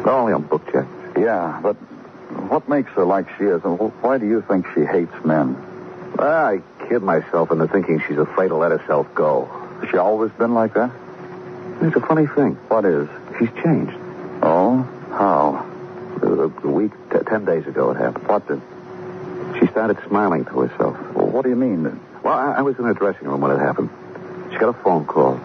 [0.04, 0.88] They're only on book checks.
[1.15, 1.76] Yeah, but
[2.50, 5.63] what makes her like she is, and why do you think she hates men?
[6.17, 9.45] I kid myself into thinking she's afraid to let herself go.
[9.82, 10.91] Has she always been like that?
[11.82, 12.56] It's a funny thing.
[12.67, 13.08] What is?
[13.38, 13.93] She's changed.
[14.41, 14.82] Oh?
[15.12, 15.65] How?
[16.22, 18.28] A, a week, t- ten days ago it happened.
[18.28, 18.62] What did?
[19.60, 20.98] She started smiling to herself.
[21.15, 21.84] Well, what do you mean?
[22.24, 23.89] Well, I, I was in her dressing room when it happened.
[24.52, 25.39] She got a phone call.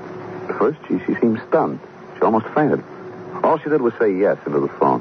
[0.49, 1.79] At first, she, she seemed stunned.
[2.17, 2.83] She almost fainted.
[3.45, 5.01] All she did was say yes into the phone.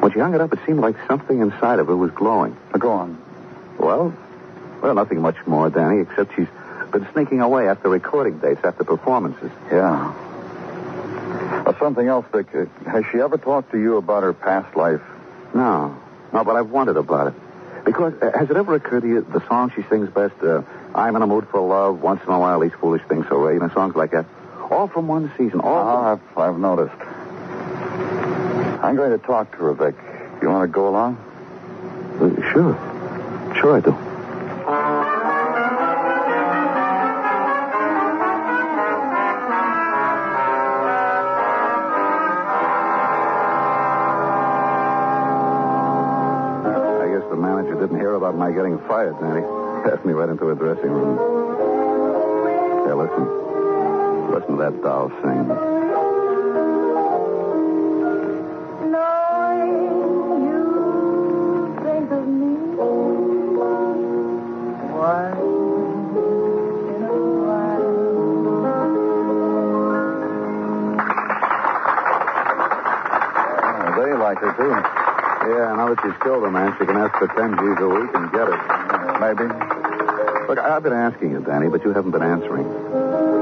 [0.00, 2.56] When she hung it up, it seemed like something inside of her was glowing.
[2.72, 3.20] Uh, Go on.
[3.78, 4.14] Well,
[4.82, 6.48] well, nothing much more, Danny, except she's
[6.90, 9.50] been sneaking away after recording dates, after performances.
[9.70, 10.12] Yeah.
[11.64, 12.48] Uh, something else, Vic.
[12.54, 15.00] Uh, has she ever talked to you about her past life?
[15.54, 15.96] No.
[16.32, 17.84] No, but I've wondered about it.
[17.84, 20.62] Because uh, has it ever occurred to you the song she sings best, uh,
[20.94, 23.54] I'm in a mood for love, once in a while these foolish things so rare,
[23.54, 24.26] you know, songs like that?
[24.70, 25.60] All from one season.
[25.60, 26.94] All Ah, I've, I've noticed.
[28.82, 29.94] I'm going to talk to her, Vic.
[30.42, 31.16] You want to go along?
[32.52, 32.76] sure.
[33.60, 34.11] Sure I do.
[48.92, 49.40] Fired, Danny.
[49.88, 51.16] Passed me right into her dressing room.
[52.84, 53.24] Hey, listen.
[54.30, 55.48] Listen to that doll sing.
[61.82, 63.08] think of me once
[66.92, 67.12] in a
[73.80, 74.68] oh, they like her, too.
[75.48, 78.14] Yeah, now that she's killed a man, she can ask for 10 G's a week
[78.14, 78.81] and get it.
[79.22, 79.46] Maybe.
[80.48, 82.66] Look, I've been asking you, Danny, but you haven't been answering.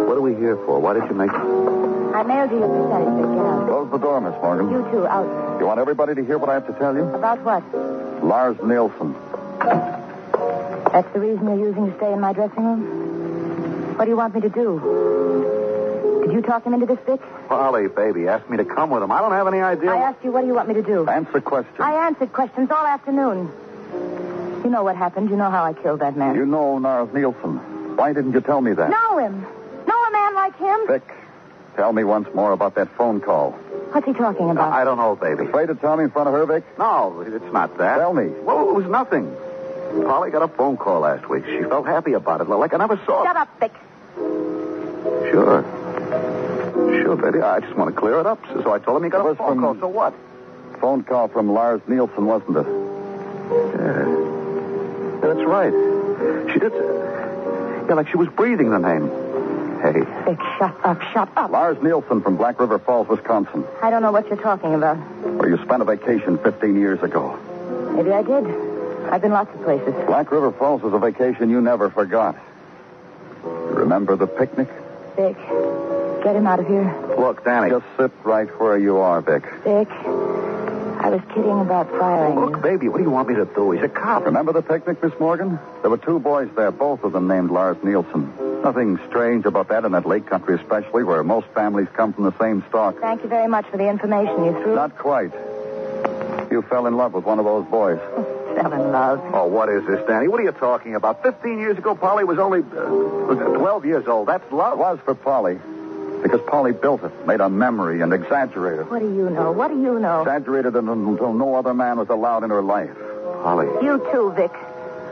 [0.07, 0.79] What are we here for?
[0.79, 1.31] Why did you make...
[1.33, 3.17] I mailed you your percentage.
[3.17, 3.67] Get out.
[3.67, 4.69] Close the door, Miss Morgan.
[4.69, 5.59] You too, out.
[5.59, 7.05] You want everybody to hear what I have to tell you?
[7.05, 7.65] About what?
[8.23, 9.15] Lars Nielsen.
[10.93, 13.97] That's the reason you're using to stay in my dressing room?
[13.97, 16.25] What do you want me to do?
[16.27, 17.21] Did you talk him into this, Vic?
[17.49, 19.11] Polly, baby, asked me to come with him.
[19.11, 19.93] I don't have any idea.
[19.93, 21.09] I asked you, what do you want me to do?
[21.09, 21.81] Answer questions.
[21.81, 23.51] I answered questions all afternoon.
[24.65, 25.31] You know what happened.
[25.31, 26.35] You know how I killed that man.
[26.37, 27.97] You know Lars Nielsen.
[27.97, 28.91] Why didn't you tell me that?
[28.91, 29.41] Know him.
[29.87, 30.87] Know a man like him?
[30.87, 31.03] Vic,
[31.77, 33.53] tell me once more about that phone call.
[33.93, 34.73] What's he talking about?
[34.73, 35.47] I don't know, baby.
[35.47, 36.65] Afraid to tell me in front of her, Vic?
[36.79, 37.99] No, it's not that.
[37.99, 38.29] Tell me.
[38.29, 39.35] Well, it was nothing.
[40.05, 41.45] Polly got a phone call last week.
[41.47, 43.25] She felt happy about it, like I never saw.
[43.25, 43.73] Shut up, Vic.
[45.33, 45.65] Sure.
[47.03, 47.41] Sure, baby.
[47.43, 48.41] I just want to clear it up.
[48.53, 49.75] So, so I told him he got a phone from- call.
[49.81, 50.15] So what?
[50.81, 52.67] Phone call from Lars Nielsen, wasn't it?
[52.67, 54.30] Yeah.
[55.31, 55.73] That's right.
[56.53, 56.73] She did.
[56.73, 59.09] Yeah, like she was breathing the name.
[59.81, 60.01] Hey.
[60.25, 61.53] Vic, shut up, shut up.
[61.53, 64.99] Lars Nielsen from Black River Falls, Wisconsin, I don't know what you're talking about.
[65.25, 67.39] Well, you spent a vacation 15 years ago.
[67.95, 68.45] Maybe I did.
[69.09, 69.95] I've been lots of places.
[70.07, 72.37] Black River Falls was a vacation you never forgot.
[73.45, 74.69] Remember the picnic?
[75.15, 75.37] Vic,
[76.25, 76.93] get him out of here.
[77.17, 77.71] Look, Danny.
[77.71, 79.45] Just sit right where you are, Vic.
[79.63, 79.89] Vic,
[81.11, 82.45] I was kidding about firing you.
[82.47, 83.73] Look, baby, what do you want me to do?
[83.73, 84.25] He's a cop.
[84.27, 85.59] Remember the picnic, Miss Morgan?
[85.81, 88.33] There were two boys there, both of them named Lars Nielsen.
[88.63, 92.39] Nothing strange about that in that lake country, especially where most families come from the
[92.39, 93.01] same stock.
[93.01, 94.77] Thank you very much for the information you threw.
[94.77, 95.33] Not quite.
[96.53, 97.99] You fell in love with one of those boys.
[98.55, 99.21] Fell in love.
[99.33, 100.29] Oh, what is this, Danny?
[100.29, 101.23] What are you talking about?
[101.23, 104.27] Fifteen years ago, Polly was only uh, 12 years old.
[104.29, 104.73] That's love.
[104.73, 105.59] It was for Polly.
[106.23, 108.91] Because Polly built it, made a memory, and exaggerated.
[108.91, 109.53] What do you know?
[109.53, 110.21] What do you know?
[110.21, 112.95] Exaggerated it until no other man was allowed in her life.
[113.43, 113.67] Polly.
[113.83, 114.53] You too, Vic.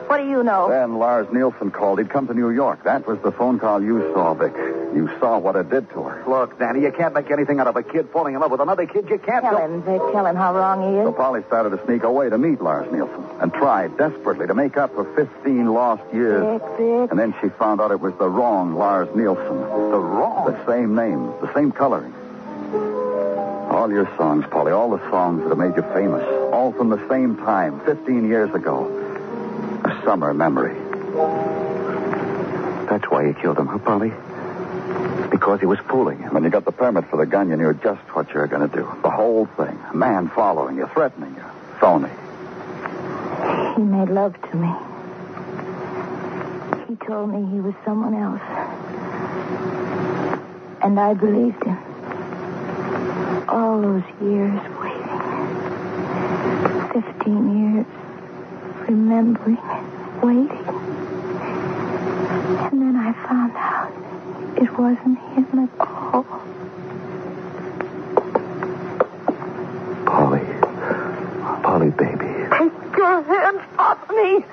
[0.08, 0.70] What do you know?
[0.70, 1.98] Then Lars Nielsen called.
[1.98, 2.84] He'd come to New York.
[2.84, 4.54] That was the phone call you saw, Vic.
[4.94, 6.24] You saw what it did to her.
[6.26, 8.86] Look, Danny, you can't make anything out of a kid falling in love with another
[8.86, 9.06] kid.
[9.10, 9.44] You can't.
[9.44, 10.00] Tell him, Vic.
[10.12, 11.04] Tell him how wrong he is.
[11.04, 11.16] So is.
[11.16, 14.94] Polly started to sneak away to meet Lars Nielsen and tried desperately to make up
[14.94, 16.42] for 15 lost years.
[16.42, 17.10] Vic, Vic.
[17.10, 19.60] And then she found out it was the wrong Lars Nielsen.
[19.60, 20.50] The wrong?
[20.50, 22.14] The same name, the same coloring.
[23.70, 27.08] All your songs, Polly, all the songs that have made you famous, all from the
[27.08, 29.04] same time, 15 years ago.
[30.08, 30.74] Summer memory.
[32.88, 34.10] That's why you killed him, huh, Polly?
[35.28, 36.28] Because he was fooling you.
[36.28, 38.66] When you got the permit for the gun, you knew just what you were going
[38.66, 38.88] to do.
[39.02, 39.78] The whole thing.
[39.92, 41.44] A man following you, threatening you.
[41.78, 42.08] Phony.
[43.76, 44.72] He made love to me.
[46.88, 48.40] He told me he was someone else.
[50.82, 51.76] And I believed him.
[53.46, 55.20] All those years waiting.
[56.94, 57.86] Fifteen years
[58.88, 59.58] remembering,
[60.22, 60.66] waiting.
[62.70, 63.92] And then I found out
[64.56, 66.24] it wasn't him at all.
[70.06, 70.46] Polly.
[71.62, 72.26] Polly, baby.
[72.50, 74.44] Take your hands off me.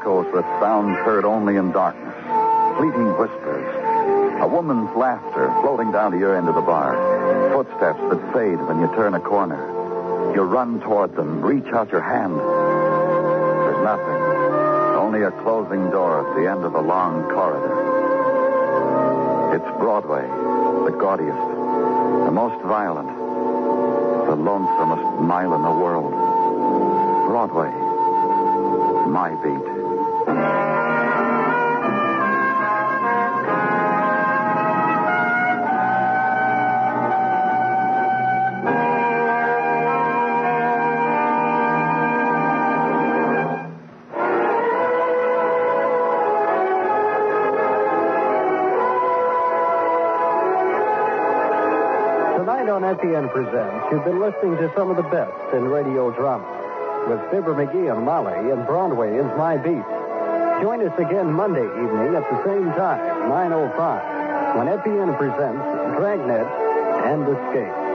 [0.00, 2.14] Echoes with sounds heard only in darkness.
[2.78, 3.66] Fleeting whispers.
[4.40, 6.94] A woman's laughter floating down to your end of the bar.
[7.52, 9.58] Footsteps that fade when you turn a corner.
[10.34, 12.38] You run toward them, reach out your hand.
[12.38, 14.22] There's nothing.
[15.02, 17.74] Only a closing door at the end of a long corridor.
[19.56, 21.48] It's Broadway, the gaudiest,
[22.26, 23.08] the most violent,
[24.28, 26.12] the lonesomest mile in the world.
[27.26, 27.72] Broadway,
[29.10, 29.77] my beat.
[53.00, 56.46] Tonight Presents, you've been listening to some of the best in radio drama
[57.08, 59.86] with Fibber McGee and Molly and Broadway is My Beat.
[60.60, 62.98] Join us again Monday evening at the same time,
[63.30, 65.62] 9.05, when FEN presents
[65.96, 66.46] Dragnet
[67.06, 67.87] and Escape.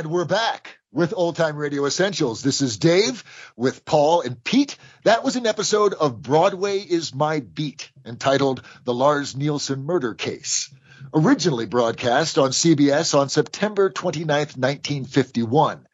[0.00, 2.42] And we're back with Old Time Radio Essentials.
[2.42, 3.22] This is Dave
[3.54, 4.78] with Paul and Pete.
[5.04, 10.72] That was an episode of Broadway is My Beat entitled The Lars Nielsen Murder Case.
[11.12, 15.86] Originally broadcast on CBS on September 29th, 1951.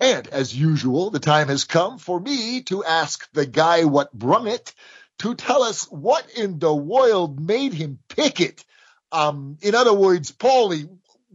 [0.00, 4.46] And as usual, the time has come for me to ask the guy what brung
[4.46, 4.72] it
[5.18, 8.64] to tell us what in the world made him pick it.
[9.12, 10.88] Um, in other words, Paulie,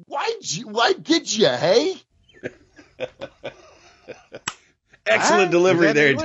[0.05, 0.31] why
[0.63, 1.95] why did you, hey?
[5.05, 6.17] Excellent delivery there.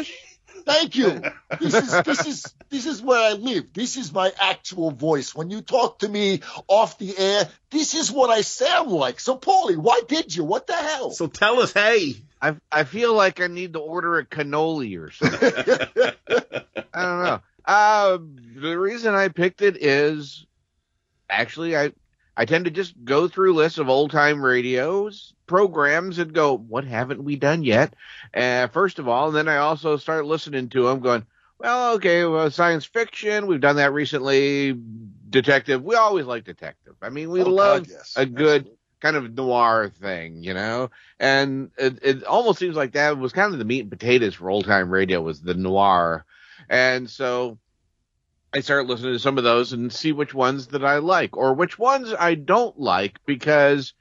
[0.64, 1.22] Thank you.
[1.60, 3.72] This is this is this is where I live.
[3.72, 5.34] This is my actual voice.
[5.34, 9.20] When you talk to me off the air, this is what I sound like.
[9.20, 10.42] So, Paulie, why did you?
[10.42, 11.12] What the hell?
[11.12, 12.16] So tell us, hey.
[12.42, 15.40] I I feel like I need to order a cannoli or something.
[16.92, 17.40] I don't know.
[17.64, 18.18] Uh,
[18.56, 20.44] the reason I picked it is
[21.30, 21.92] actually I
[22.36, 26.84] I tend to just go through lists of old time radios programs and go, what
[26.84, 27.94] haven't we done yet?
[28.34, 31.26] Uh, first of all, and then I also start listening to them, going,
[31.58, 34.78] well, okay, well, science fiction, we've done that recently.
[35.30, 36.94] Detective, we always like detective.
[37.02, 38.14] I mean, we Oh, love God, yes.
[38.16, 38.68] a good
[39.00, 40.90] kind of noir thing, you know.
[41.20, 44.48] And it, it almost seems like that was kind of the meat and potatoes for
[44.50, 46.24] old time radio was the noir.
[46.68, 47.58] And so
[48.54, 51.54] I start listening to some of those and see which ones that I like or
[51.54, 53.94] which ones I don't like because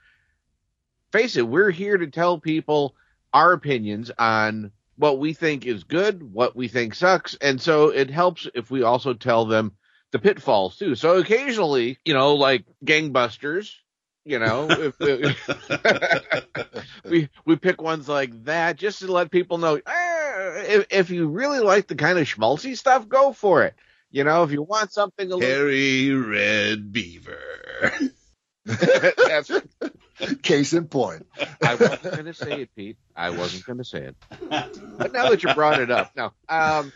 [1.11, 2.95] face it, we're here to tell people
[3.33, 7.33] our opinions on what we think is good, what we think sucks.
[7.35, 9.71] And so it helps if we also tell them
[10.11, 10.93] the pitfalls too.
[10.93, 13.71] So occasionally, you know, like gangbusters,
[14.23, 19.79] you know, if, if- we we pick ones like that just to let people know
[19.85, 23.73] "Ah, if, if you really like the kind of schmaltzy stuff, go for it.
[24.13, 27.39] You know, if you want something a little Harry Red Beaver.
[28.65, 29.51] That's,
[30.43, 31.25] Case in point.
[31.63, 32.97] I wasn't going to say it, Pete.
[33.15, 34.15] I wasn't going to say it.
[34.49, 36.31] But now that you brought it up, no.
[36.47, 36.93] Um,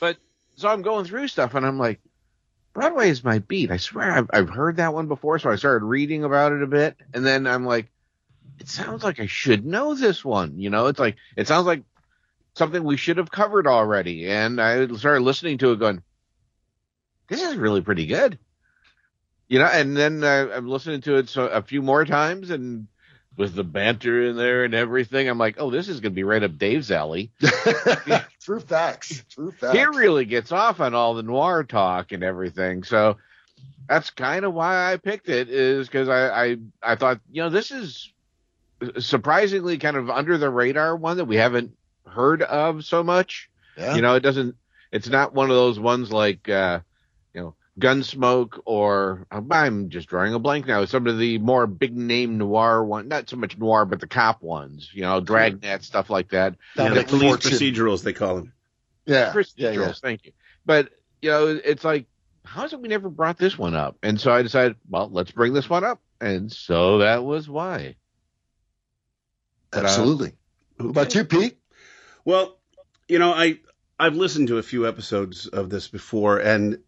[0.00, 0.16] but
[0.56, 2.00] so I'm going through stuff and I'm like,
[2.74, 3.70] Broadway is my beat.
[3.70, 5.38] I swear I've, I've heard that one before.
[5.38, 6.96] So I started reading about it a bit.
[7.14, 7.86] And then I'm like,
[8.58, 10.58] it sounds like I should know this one.
[10.58, 11.84] You know, it's like, it sounds like
[12.56, 14.28] something we should have covered already.
[14.28, 16.02] And I started listening to it going,
[17.28, 18.38] this is really pretty good.
[19.48, 22.88] You know, and then uh, I'm listening to it so a few more times and
[23.36, 26.24] with the banter in there and everything, I'm like, oh, this is going to be
[26.24, 27.30] right up Dave's alley.
[28.40, 29.24] True facts.
[29.30, 29.76] True facts.
[29.76, 32.82] He really gets off on all the noir talk and everything.
[32.82, 33.18] So
[33.88, 37.50] that's kind of why I picked it is because I, I, I thought, you know,
[37.50, 38.12] this is
[38.98, 43.50] surprisingly kind of under the radar one that we haven't heard of so much.
[43.76, 43.94] Yeah.
[43.94, 44.56] You know, it doesn't,
[44.92, 46.80] it's not one of those ones like, uh,
[47.78, 50.84] Gunsmoke or I'm just drawing a blank now.
[50.86, 54.42] Some of the more big name noir one, not so much noir, but the cop
[54.42, 56.56] ones, you know, Dragnet stuff like that.
[56.76, 57.50] Yeah, the police Fortune.
[57.52, 58.52] procedurals, they call them.
[59.04, 59.32] Yeah.
[59.32, 59.92] Procedurals, Yeah, yeah.
[59.92, 60.32] thank you.
[60.64, 62.06] But you know, it's like,
[62.44, 63.96] how is it we never brought this one up?
[64.02, 67.96] And so I decided, well, let's bring this one up, and so that was why.
[69.70, 70.32] But, uh, Absolutely.
[70.78, 71.58] What about you, Pete?
[72.24, 72.58] Well,
[73.08, 73.58] you know, I
[73.98, 76.78] I've listened to a few episodes of this before and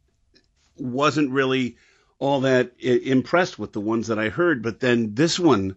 [0.80, 1.76] wasn't really
[2.18, 5.76] all that I- impressed with the ones that I heard, but then this one,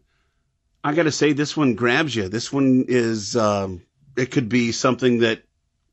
[0.83, 2.27] I got to say, this one grabs you.
[2.29, 3.83] This one is, um,
[4.17, 5.43] it could be something that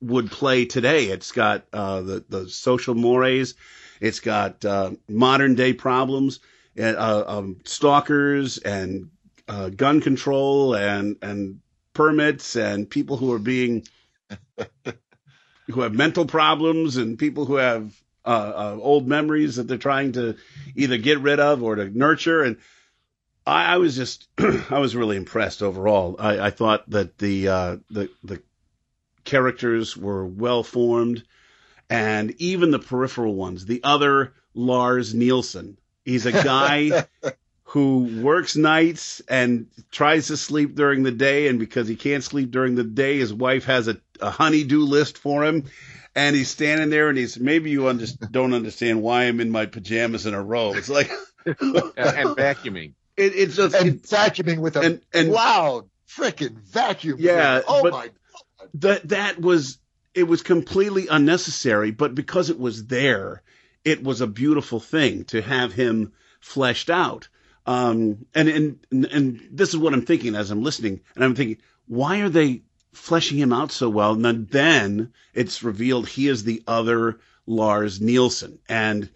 [0.00, 1.06] would play today.
[1.06, 3.54] It's got uh, the the social mores,
[4.00, 6.40] it's got uh, modern day problems,
[6.78, 9.10] uh, um, stalkers and
[9.48, 11.60] uh, gun control and and
[11.94, 13.86] permits and people who are being
[15.66, 17.92] who have mental problems and people who have
[18.28, 20.36] uh, uh, old memories that they're trying to
[20.76, 22.42] either get rid of or to nurture.
[22.42, 22.58] And
[23.46, 24.28] I, I was just
[24.70, 26.16] I was really impressed overall.
[26.18, 28.42] I, I thought that the uh, the the
[29.24, 31.24] characters were well formed,
[31.88, 33.64] and even the peripheral ones.
[33.64, 37.06] The other Lars Nielsen, he's a guy
[37.64, 42.50] who works nights and tries to sleep during the day, and because he can't sleep
[42.50, 45.64] during the day, his wife has a, a honeydew list for him.
[46.14, 49.66] And he's standing there, and he's maybe you under, don't understand why I'm in my
[49.66, 50.74] pajamas in a row.
[50.74, 51.10] It's like
[51.46, 52.94] and vacuuming.
[53.18, 57.16] It, it's just and vacuuming with a and, and loud freaking vacuum.
[57.18, 57.64] Yeah, cleaner.
[57.66, 58.10] Oh but- my.
[58.74, 59.78] that that was
[60.14, 63.42] it was completely unnecessary, but because it was there,
[63.84, 67.28] it was a beautiful thing to have him fleshed out.
[67.66, 71.58] Um, and and and this is what I'm thinking as I'm listening, and I'm thinking,
[71.88, 72.62] why are they
[72.98, 74.12] fleshing him out so well?
[74.12, 79.08] And then, then it's revealed he is the other Lars Nielsen, and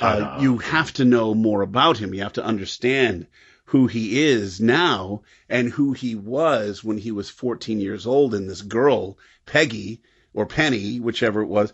[0.00, 2.14] uh, you have to know more about him.
[2.14, 3.26] You have to understand
[3.66, 8.48] who he is now and who he was when he was 14 years old and
[8.48, 11.72] this girl Peggy or Penny whichever it was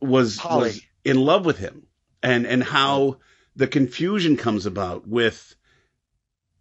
[0.00, 0.68] was Polly.
[0.68, 1.86] was in love with him
[2.22, 3.18] and and how
[3.54, 5.55] the confusion comes about with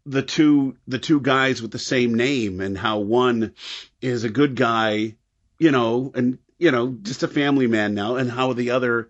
[0.06, 3.54] the two the two guys with the same name and how one
[4.02, 5.16] is a good guy
[5.58, 9.10] you know and you know just a family man now and how the other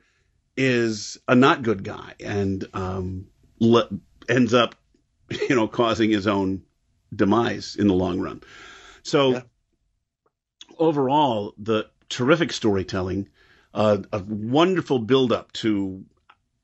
[0.58, 3.28] is a not good guy and um
[3.60, 3.90] le-
[4.30, 4.76] ends up
[5.50, 6.64] you know causing his own
[7.14, 8.42] demise in the long run.
[9.04, 9.44] So
[10.78, 13.30] overall the terrific storytelling
[13.74, 16.06] uh, a wonderful build up to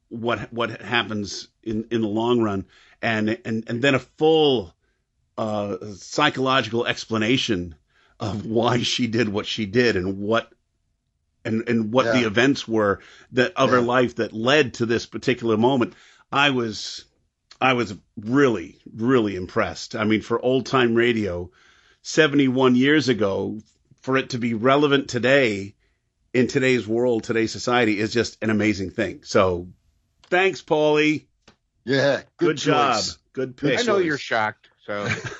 [0.10, 2.66] what what happens in in the long run
[3.02, 4.74] and and and then a full
[5.38, 7.76] uh, psychological explanation
[8.20, 10.52] of why she did what she did and what
[11.44, 13.00] and and what the events were
[13.32, 15.94] that of her life that led to this particular moment.
[16.32, 17.06] I was
[17.60, 19.96] I was really really impressed.
[19.96, 21.50] I mean, for old time radio,
[22.04, 23.60] 71 years ago,
[24.02, 25.76] for it to be relevant today
[26.34, 29.22] in today's world, today's society is just an amazing thing.
[29.24, 29.68] So,
[30.24, 31.26] thanks, Paulie.
[31.84, 33.04] Yeah, good, good job.
[33.34, 33.80] Good pick.
[33.80, 34.70] I know you're shocked.
[34.86, 35.08] So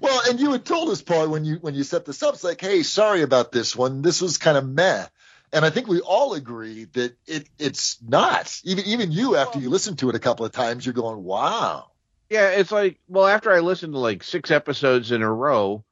[0.00, 2.44] Well, and you had told us, Paul, when you when you set this up, it's
[2.44, 4.02] like, hey, sorry about this one.
[4.02, 5.06] This was kind of meh.
[5.52, 8.60] And I think we all agree that it it's not.
[8.64, 11.90] Even even you, after you listen to it a couple of times, you're going, wow.
[12.28, 15.84] yeah, it's like well, after I listened to like six episodes in a row,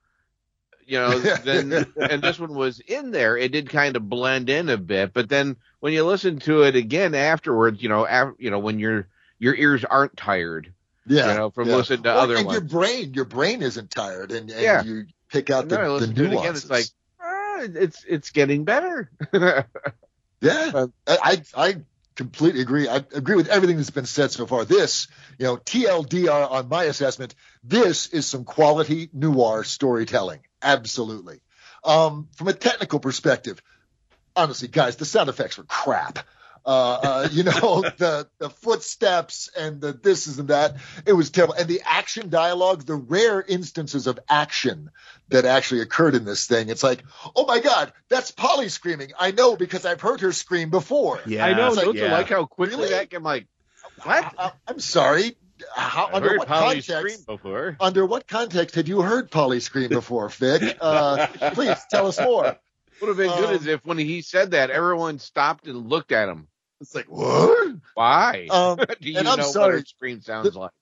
[0.86, 4.68] you know, then and this one was in there, it did kind of blend in
[4.68, 5.12] a bit.
[5.12, 8.78] But then when you listen to it again afterwards, you know, af- you know, when
[8.78, 9.08] your
[9.38, 10.72] your ears aren't tired,
[11.06, 11.76] Yeah, you know, from yeah.
[11.76, 12.54] listening to Well, other and ones.
[12.60, 14.82] your brain, your brain isn't tired, and, and Yeah.
[14.82, 16.86] you pick out And the, the listen it again, it's like
[17.20, 19.10] ah, it's it's getting better.
[20.42, 21.76] Yeah, I I I
[22.14, 22.88] completely agree.
[22.88, 24.64] I agree with everything that's been said so far.
[24.64, 25.08] This,
[25.38, 27.34] you know, TLDR on my assessment,
[27.64, 30.40] this is some quality noir storytelling.
[30.62, 31.40] Absolutely.
[31.84, 33.62] Um, from a technical perspective,
[34.34, 36.20] honestly, guys, the sound effects were crap.
[36.66, 37.52] Uh, uh, you know,
[37.96, 40.76] the the footsteps and the this is and that.
[41.06, 41.54] It was terrible.
[41.54, 44.90] And the action dialogue, the rare instances of action
[45.28, 46.68] that actually occurred in this thing.
[46.68, 47.04] It's like,
[47.36, 49.12] oh my God, that's Polly screaming.
[49.16, 51.20] I know because I've heard her scream before.
[51.24, 51.68] Yeah, I know.
[51.68, 52.90] It's like, Don't you like how quickly Really?
[52.90, 53.46] that can like
[54.02, 54.34] what?
[54.36, 55.36] I, am sorry.
[55.74, 57.26] How, under what context?
[57.26, 57.76] before.
[57.80, 60.76] Under what context had you heard Polly scream before, Vic?
[60.80, 62.56] Uh, please tell us more.
[63.00, 66.12] Would have been good Um, as if when he said that, everyone stopped and looked
[66.12, 66.48] at him.
[66.80, 67.76] It's like what?
[67.94, 68.48] Why?
[68.50, 70.72] Um, Do you and I'm know what her scream sounds like?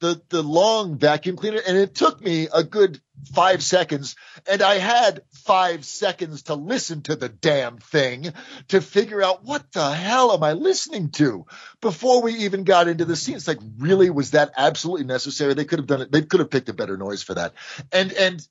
[0.00, 3.00] The, the long vacuum cleaner, and it took me a good
[3.32, 4.16] five seconds,
[4.50, 8.32] and I had five seconds to listen to the damn thing
[8.68, 11.46] to figure out what the hell am I listening to
[11.80, 13.36] before we even got into the scene.
[13.36, 15.54] It's like, really, was that absolutely necessary?
[15.54, 16.12] They could have done it.
[16.12, 17.54] They could have picked a better noise for that,
[17.92, 18.46] and and.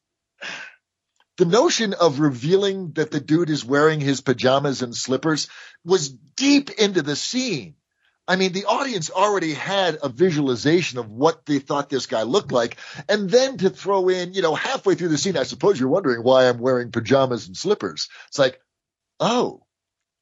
[1.37, 5.47] The notion of revealing that the dude is wearing his pajamas and slippers
[5.83, 7.75] was deep into the scene.
[8.27, 12.51] I mean, the audience already had a visualization of what they thought this guy looked
[12.51, 12.77] like.
[13.09, 16.23] And then to throw in, you know, halfway through the scene, I suppose you're wondering
[16.23, 18.09] why I'm wearing pajamas and slippers.
[18.27, 18.61] It's like,
[19.19, 19.63] oh,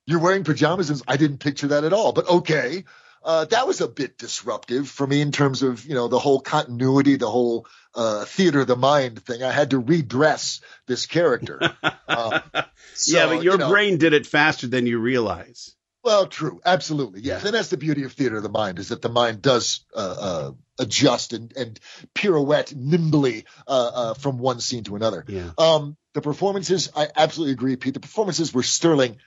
[0.06, 2.86] you're wearing pajamas and I didn't picture that at all, but okay.
[3.22, 6.40] Uh, that was a bit disruptive for me in terms of, you know, the whole
[6.40, 9.44] continuity, the whole uh, theater of the mind thing.
[9.44, 11.60] I had to redress this character.
[12.10, 12.42] Uh,
[12.96, 15.76] so, yeah, but your you know, brain did it faster than you realize.
[16.04, 19.02] Well, true, absolutely, yes, and that's the beauty of theater of the mind is that
[19.02, 21.80] the mind does uh, uh, adjust and, and
[22.14, 25.26] pirouette nimbly uh, uh, from one scene to another.
[25.28, 25.52] Yeah.
[25.58, 27.94] Um, the performances, I absolutely agree, Pete.
[27.94, 29.18] The performances were sterling,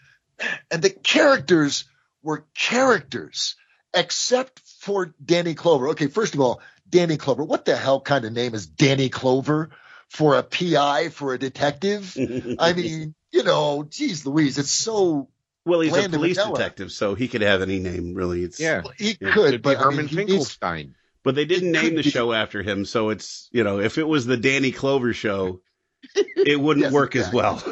[0.71, 1.85] and the characters
[2.23, 3.57] were characters,
[3.95, 5.91] except for Danny Clover.
[5.91, 7.45] Okay, first of all, Danny Clover.
[7.45, 9.71] What the hell kind of name is Danny Clover
[10.09, 12.17] for a PI for a detective?
[12.59, 15.29] I mean, you know, geez, Louise, it's so
[15.65, 16.51] Well, he's a bland and police vanilla.
[16.51, 18.43] detective, so he could have any name, really.
[18.43, 18.83] It's, Yeah.
[18.99, 19.33] He Yeah.
[19.33, 20.95] could, Could be but I mean, Herman he Finkelstein.
[21.25, 22.11] But they didn't name the be.
[22.11, 25.63] show after him, so it's you know, if it was the Danny Clover show,
[26.45, 27.63] it wouldn't Yes, work as well.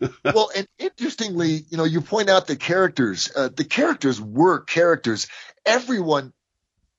[0.32, 3.30] well, and interestingly, you know, you point out the characters.
[3.34, 5.26] Uh, the characters were characters.
[5.64, 6.32] Everyone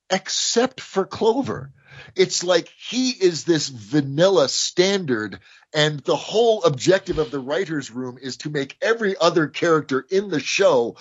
[0.09, 1.71] except for Clover.
[2.15, 5.39] It's like he is this vanilla standard,
[5.73, 10.29] and the whole objective of the writer's room is to make every other character in
[10.29, 10.95] the show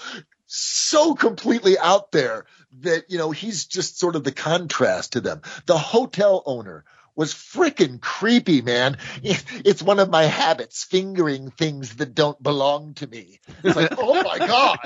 [0.46, 2.46] so completely out there
[2.80, 5.42] that, you know, he's just sort of the contrast to them.
[5.66, 6.84] The hotel owner
[7.14, 8.96] was freaking creepy, man.
[9.22, 13.40] It's one of my habits, fingering things that don't belong to me.
[13.64, 14.78] It's like, oh my God.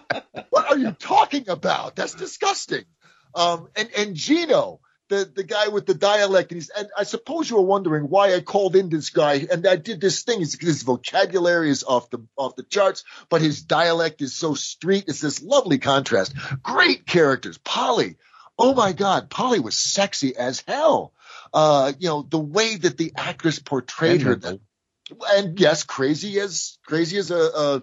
[0.50, 1.96] What are you talking about?
[1.96, 2.84] That's disgusting.
[3.34, 7.48] Um, and, and Gino, the, the guy with the dialect, and, he's, and I suppose
[7.48, 10.40] you were wondering why I called in this guy and I did this thing.
[10.40, 15.04] His, his vocabulary is off the off the charts, but his dialect is so street.
[15.08, 16.34] It's this lovely contrast.
[16.62, 17.58] Great characters.
[17.58, 18.16] Polly.
[18.58, 21.12] Oh my God, Polly was sexy as hell.
[21.52, 24.36] Uh, you know, the way that the actress portrayed her.
[24.36, 24.60] Memorable.
[25.34, 27.82] And yes, crazy as crazy as a, a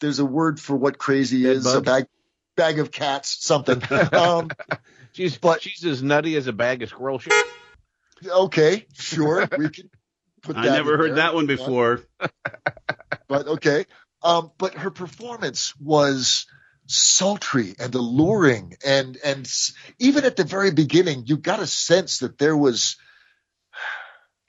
[0.00, 1.66] there's a word for what crazy is.
[1.66, 2.06] A bag
[2.56, 3.82] bag of cats, something.
[4.12, 4.50] Um,
[5.14, 7.32] She's But- she's as nutty as a bag of squirrel shit.
[8.26, 9.88] okay, sure, we can
[10.42, 10.64] put that.
[10.64, 11.16] I never heard there.
[11.16, 12.00] that one before.
[13.28, 13.86] but okay.
[14.24, 16.46] Um, but her performance was
[16.86, 19.48] sultry and alluring, and and
[20.00, 22.96] even at the very beginning, you got a sense that there was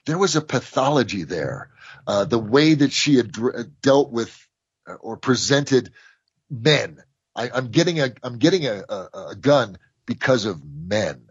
[0.06, 1.70] there was a pathology there.
[2.08, 3.32] Uh, the way that she had
[3.82, 4.36] dealt with
[5.00, 5.92] or presented
[6.50, 6.98] men
[7.36, 11.28] I, I'm getting a I'm getting a, a, a gun because of men,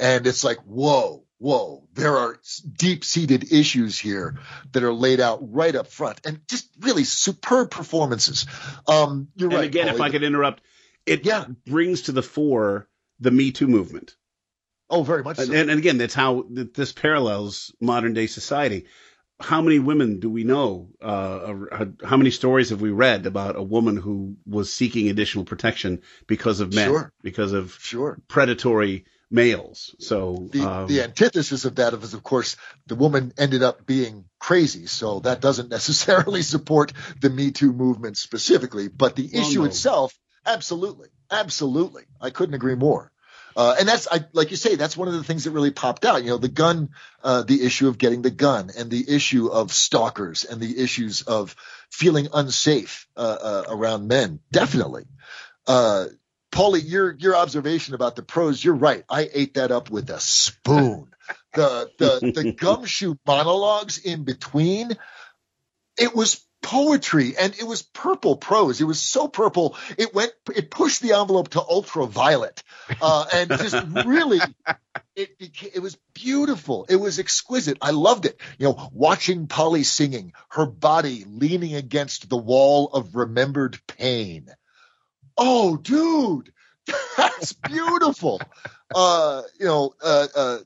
[0.00, 2.38] and it's like whoa whoa, there are
[2.78, 4.38] deep seated issues here
[4.70, 8.46] that are laid out right up front and just really superb performances.
[8.86, 9.66] Um, you're and right.
[9.66, 10.62] again, if I could interrupt,
[11.04, 11.46] it yeah.
[11.66, 12.88] brings to the fore
[13.18, 14.14] the Me Too movement.
[14.88, 15.52] Oh, very much so.
[15.52, 18.86] And, and again, that's how this parallels modern day society.
[19.42, 20.88] How many women do we know?
[21.00, 25.44] Uh, uh, how many stories have we read about a woman who was seeking additional
[25.44, 27.12] protection because of men, Sure.
[27.22, 29.94] because of sure predatory males?
[29.98, 34.24] So the, um, the antithesis of that is, of course, the woman ended up being
[34.38, 34.86] crazy.
[34.86, 39.64] So that doesn't necessarily support the Me Too movement specifically, but the issue no.
[39.66, 43.11] itself, absolutely, absolutely, I couldn't agree more.
[43.56, 46.04] Uh, and that's, I, like you say, that's one of the things that really popped
[46.04, 46.22] out.
[46.22, 46.90] You know, the gun,
[47.22, 51.22] uh, the issue of getting the gun, and the issue of stalkers, and the issues
[51.22, 51.54] of
[51.90, 54.40] feeling unsafe uh, uh, around men.
[54.50, 55.04] Definitely.
[55.66, 56.06] Uh,
[56.50, 59.04] Paulie, your your observation about the prose, you're right.
[59.08, 61.08] I ate that up with a spoon.
[61.54, 64.92] The the the gumshoe monologues in between,
[65.98, 68.80] it was poetry and it was purple prose.
[68.80, 69.76] It was so purple.
[69.98, 72.62] It went it pushed the envelope to ultraviolet.
[73.00, 74.40] Uh, and just really
[75.16, 76.86] it became, it was beautiful.
[76.88, 77.78] It was exquisite.
[77.82, 78.40] I loved it.
[78.58, 84.46] You know, watching Polly singing, her body leaning against the wall of remembered pain.
[85.36, 86.52] Oh, dude,
[87.16, 88.40] that's beautiful.
[88.94, 90.58] uh, you know, uh, uh,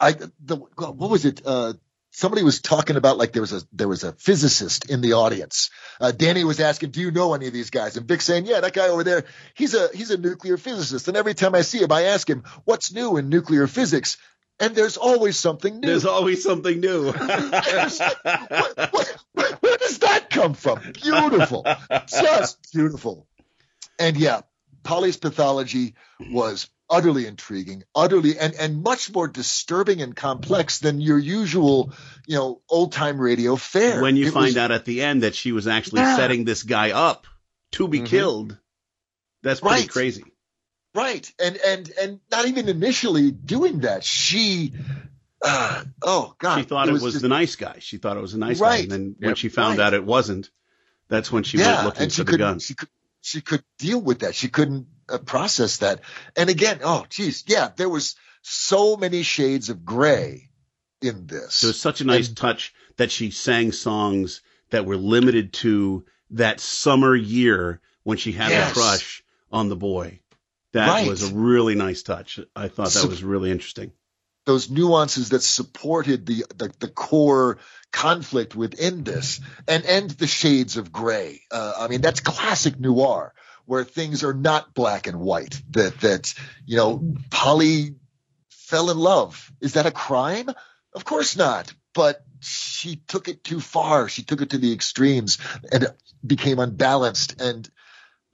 [0.00, 1.42] I the what was it?
[1.44, 1.74] Uh,
[2.16, 5.70] somebody was talking about like there was a there was a physicist in the audience.
[6.00, 8.60] Uh, Danny was asking, "Do you know any of these guys?" And Vic saying, "Yeah,
[8.60, 11.82] that guy over there, he's a he's a nuclear physicist." And every time I see
[11.82, 14.16] him, I ask him, "What's new in nuclear physics?"
[14.58, 15.86] And there's always something new.
[15.86, 17.12] there's always something new.
[17.12, 17.22] Where
[19.76, 20.80] does that come from?
[20.94, 21.66] Beautiful,
[22.08, 23.26] just beautiful.
[23.98, 24.40] And yeah,
[24.86, 25.94] Polly's pathology
[26.30, 31.92] was utterly intriguing, utterly and and much more disturbing and complex than your usual,
[32.26, 34.00] you know, old time radio fare.
[34.00, 36.16] when you It find was- out at the end that she was actually Yeah.
[36.16, 37.26] setting this guy up
[37.72, 38.56] to be killed,
[39.42, 39.90] that's pretty Right.
[39.90, 40.24] crazy.
[40.94, 44.72] right, and and and not even initially doing that, she.
[45.44, 46.56] Uh, oh God!
[46.58, 47.76] She thought it was, just- the nice guy.
[47.80, 49.36] She thought it was a nice guy, and then when Yep.
[49.36, 49.84] she found Right.
[49.88, 50.50] out it wasn't,
[51.08, 52.58] that's when she yeah, went looking and for the gun.
[52.60, 52.88] She could,
[53.26, 54.36] she could deal with that.
[54.36, 56.00] She couldn't uh, process that.
[56.36, 60.50] And again, oh, geez, yeah, there was so many shades of gray
[61.02, 61.56] in this.
[61.56, 66.60] So was such a nice touch that she sang songs that were limited to that
[66.60, 68.70] summer year when she had Yes.
[68.70, 70.20] a crush on the boy.
[70.72, 71.08] That Right.
[71.08, 72.38] was a really nice touch.
[72.54, 73.90] I thought that So- was really interesting.
[74.46, 77.58] Those nuances that supported the, the the core
[77.92, 81.42] conflict within this, and and the shades of gray.
[81.50, 83.34] Uh, I mean, that's classic noir,
[83.66, 85.60] where things are not black and white.
[85.70, 86.34] That that
[86.64, 87.96] you know, Polly
[88.50, 89.52] fell in love.
[89.60, 90.48] Is that a crime?
[90.94, 91.72] Of course not.
[91.92, 94.08] But she took it too far.
[94.08, 95.38] She took it to the extremes
[95.72, 95.88] and
[96.24, 97.40] became unbalanced.
[97.40, 97.68] And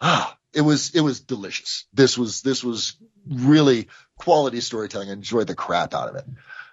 [0.00, 1.86] ah, it was it was delicious.
[1.92, 2.96] This was this was
[3.26, 3.88] really
[4.22, 5.10] quality storytelling.
[5.10, 6.24] I enjoyed the crap out of it.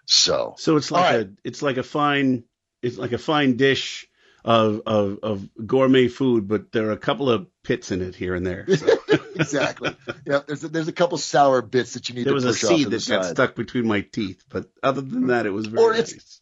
[0.06, 2.44] So So it's like a it's like a fine
[2.82, 4.08] it's like a fine dish
[4.46, 8.36] of of of gourmet food, but there are a couple of pits in it here
[8.36, 8.66] and there.
[8.76, 8.88] So
[9.36, 9.96] exactly.
[10.26, 12.50] Yeah, there's a, there's a couple sour bits that you need there to was a
[12.50, 15.68] push off seed that got stuck between my teeth, but other than that, it was
[15.68, 16.14] very Or nice.
[16.14, 16.42] it's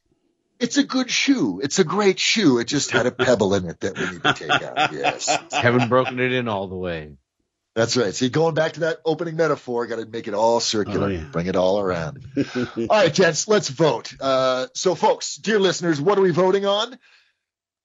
[0.59, 1.59] it's a good shoe.
[1.63, 2.57] It's a great shoe.
[2.59, 4.91] It just had a pebble in it that we need to take out.
[4.93, 5.27] Yes.
[5.53, 7.11] Haven't broken it in all the way.
[7.78, 8.15] That's right.
[8.15, 11.25] See, going back to that opening metaphor, got to make it all circular, Oh, yeah.
[11.32, 12.25] bring it all around.
[12.55, 14.15] all right, gents, let's vote.
[14.19, 16.97] Uh, so, folks, dear listeners, what are we voting on?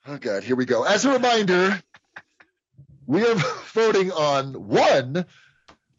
[0.07, 0.84] Oh, God, here we go.
[0.84, 1.78] As a reminder,
[3.07, 3.34] we are
[3.74, 5.26] voting on one,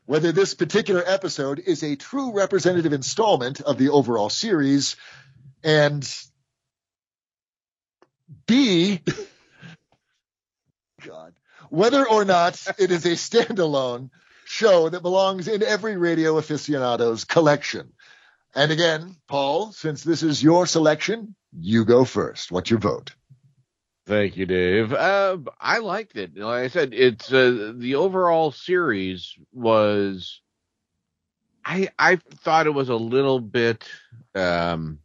[0.07, 4.95] whether this particular episode is a true representative installment of the overall series,
[5.63, 6.03] and
[8.47, 9.01] B,
[11.05, 11.35] God,
[11.73, 14.11] whether or not it is a standalone
[14.45, 17.91] show that belongs in every radio aficionado's collection.
[18.53, 22.51] And again, Paul, since this is your selection, you go first.
[22.51, 23.15] What's your vote?
[24.05, 24.93] Thank you, Dave.
[24.93, 26.37] Uh, I liked it.
[26.37, 30.41] Like I said, it's uh, the overall series was.
[31.65, 33.89] I I thought it was a little bit
[34.35, 34.99] um,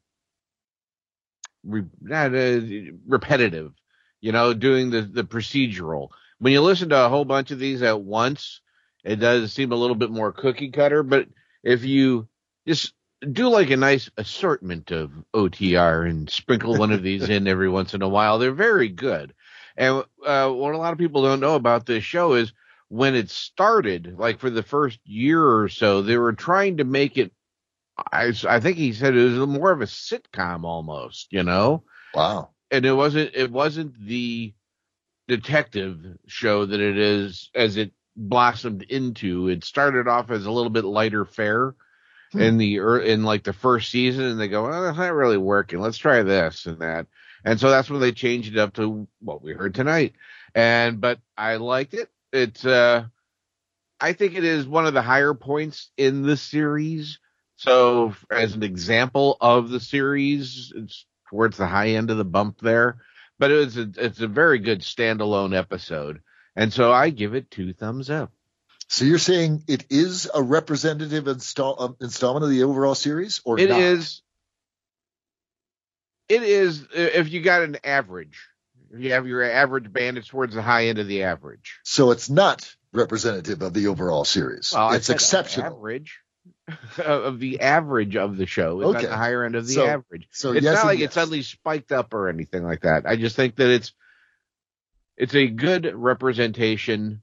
[1.65, 2.61] re, not, uh,
[3.07, 3.73] repetitive.
[4.21, 6.11] You know, doing the the procedural.
[6.39, 8.61] When you listen to a whole bunch of these at once,
[9.05, 11.03] it does seem a little bit more cookie cutter.
[11.03, 11.29] But
[11.63, 12.29] if you
[12.67, 12.93] just
[13.33, 17.95] do like a nice assortment of OTR and sprinkle one of these in every once
[17.95, 18.39] in a while.
[18.39, 19.35] They're very good.
[19.77, 22.53] And uh, what a lot of people don't know about this show is
[22.89, 27.19] when it started, like for the first year or so, they were trying to make
[27.19, 27.33] it.
[28.13, 31.83] I, I think he said it was more of a sitcom almost, you know.
[32.15, 32.51] Wow.
[32.71, 33.35] And it wasn't.
[33.35, 34.55] It wasn't the
[35.29, 39.49] detective show that it is as it blossomed into.
[39.49, 41.75] It started off as a little bit lighter fare
[42.33, 42.41] Hmm.
[42.43, 42.77] in the
[43.11, 45.81] in like the first season, and they go, "Well, that's not really working.
[45.81, 47.07] Let's try this and that."
[47.45, 50.15] And so that's when they changed it up to what we heard tonight.
[50.55, 52.11] And but I liked it.
[52.33, 53.07] It's uh,
[54.01, 57.19] I think it is one of the higher points in the series.
[57.57, 62.61] So as an example of the series, it's towards the high end of the bump
[62.61, 62.99] there.
[63.39, 66.21] But it was a, it's a very good standalone episode,
[66.57, 68.33] and so I give it two thumbs up.
[68.89, 73.59] So you're saying it is a representative install, um, installment of the overall series, or
[73.59, 73.81] It not?
[73.81, 74.23] is.
[76.29, 78.39] It is if you got an average.
[78.93, 81.79] If you have your average band, it's towards the high end of the average.
[81.85, 84.73] So it's not representative of the overall series.
[84.75, 85.67] Well, it's exceptional.
[85.67, 86.21] Average
[87.05, 88.81] of the average of the show.
[88.81, 89.05] It's Okay.
[89.07, 90.29] at the higher end of the So- average.
[90.33, 91.07] so it's yes not like yes.
[91.07, 93.05] it's suddenly spiked up or anything like that.
[93.07, 93.93] I just think that it's
[95.17, 97.23] it's a good representation.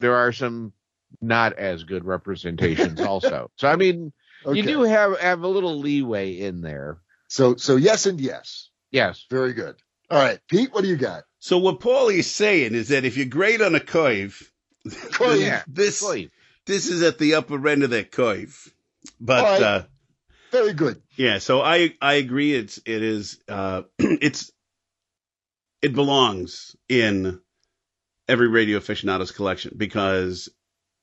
[0.00, 0.72] There are some
[1.20, 3.50] not as good representations also.
[3.56, 4.12] So I mean,
[4.44, 4.58] Okay.
[4.58, 6.98] you do have have a little leeway in there.
[7.28, 8.70] So so yes and yes.
[8.90, 9.24] Yes.
[9.30, 9.76] Very good.
[10.10, 11.24] All right, Pete, what do you got?
[11.40, 14.40] So what Paulie's saying is that if you're great on a curve,
[14.88, 15.16] Curve.
[15.20, 16.30] Oh, then this Curve.
[16.66, 18.72] This is at the upper end of that curve.
[19.20, 19.62] But right.
[19.62, 19.82] uh,
[20.50, 21.00] Very good.
[21.16, 22.54] yeah, so I I agree.
[22.54, 24.50] It's it is uh, it's
[25.82, 27.40] it belongs in
[28.28, 30.48] every radio aficionado's collection because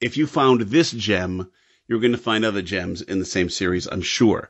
[0.02, 1.50] if you found this gem,
[1.88, 4.50] you're going to find other gems in the same series, I'm sure.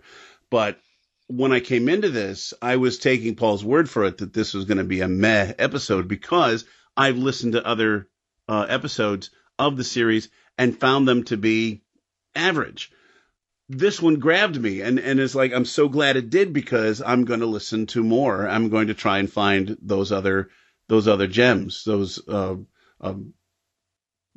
[0.50, 0.80] But
[1.28, 4.66] when I came into this, I was taking Paul's word for it that this was
[4.66, 6.66] going to be a meh episode because
[6.98, 8.08] I've listened to other
[8.48, 11.82] uh, episodes of the series and found them to be
[12.36, 12.92] average.
[13.70, 17.26] This one grabbed me and, and it's like, I'm so glad it did because I'm
[17.26, 18.48] going to listen to more.
[18.48, 20.50] I'm going to try and find those other,
[20.88, 22.56] those other gems, those, uh,
[23.02, 23.34] um,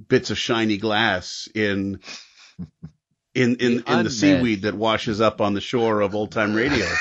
[0.08, 2.00] bits of shiny glass in,
[3.34, 6.86] in, in, in the seaweed that washes up on the shore of old time radio.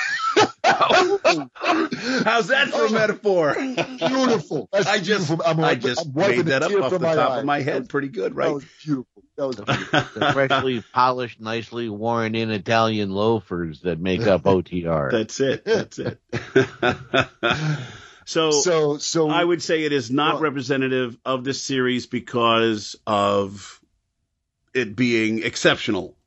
[2.23, 3.53] How's that for a metaphor?
[3.55, 4.69] Beautiful.
[4.71, 5.41] That's I just, beautiful.
[5.45, 7.39] I'm, I just I'm made that up tear off the top eye.
[7.39, 7.89] of my head.
[7.89, 8.53] Pretty good, That right?
[8.53, 9.23] was beautiful.
[9.37, 9.99] That was beautiful.
[10.19, 15.11] The freshly polished, nicely worn in Italian loafers that make up OTR.
[15.11, 15.65] That's it.
[15.65, 16.19] That's it.
[18.25, 23.79] so, so, so I would say it is not representative of this series because of
[24.73, 26.17] it being exceptional,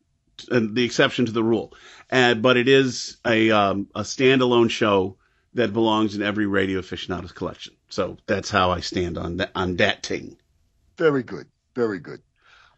[0.51, 1.73] and the exception to the rule.
[2.11, 5.17] And but it is a um, a standalone show
[5.55, 7.75] that belongs in every radio aficionado's collection.
[7.89, 10.37] So that's how I stand on that on that thing.
[10.97, 11.47] Very good.
[11.75, 12.21] Very good.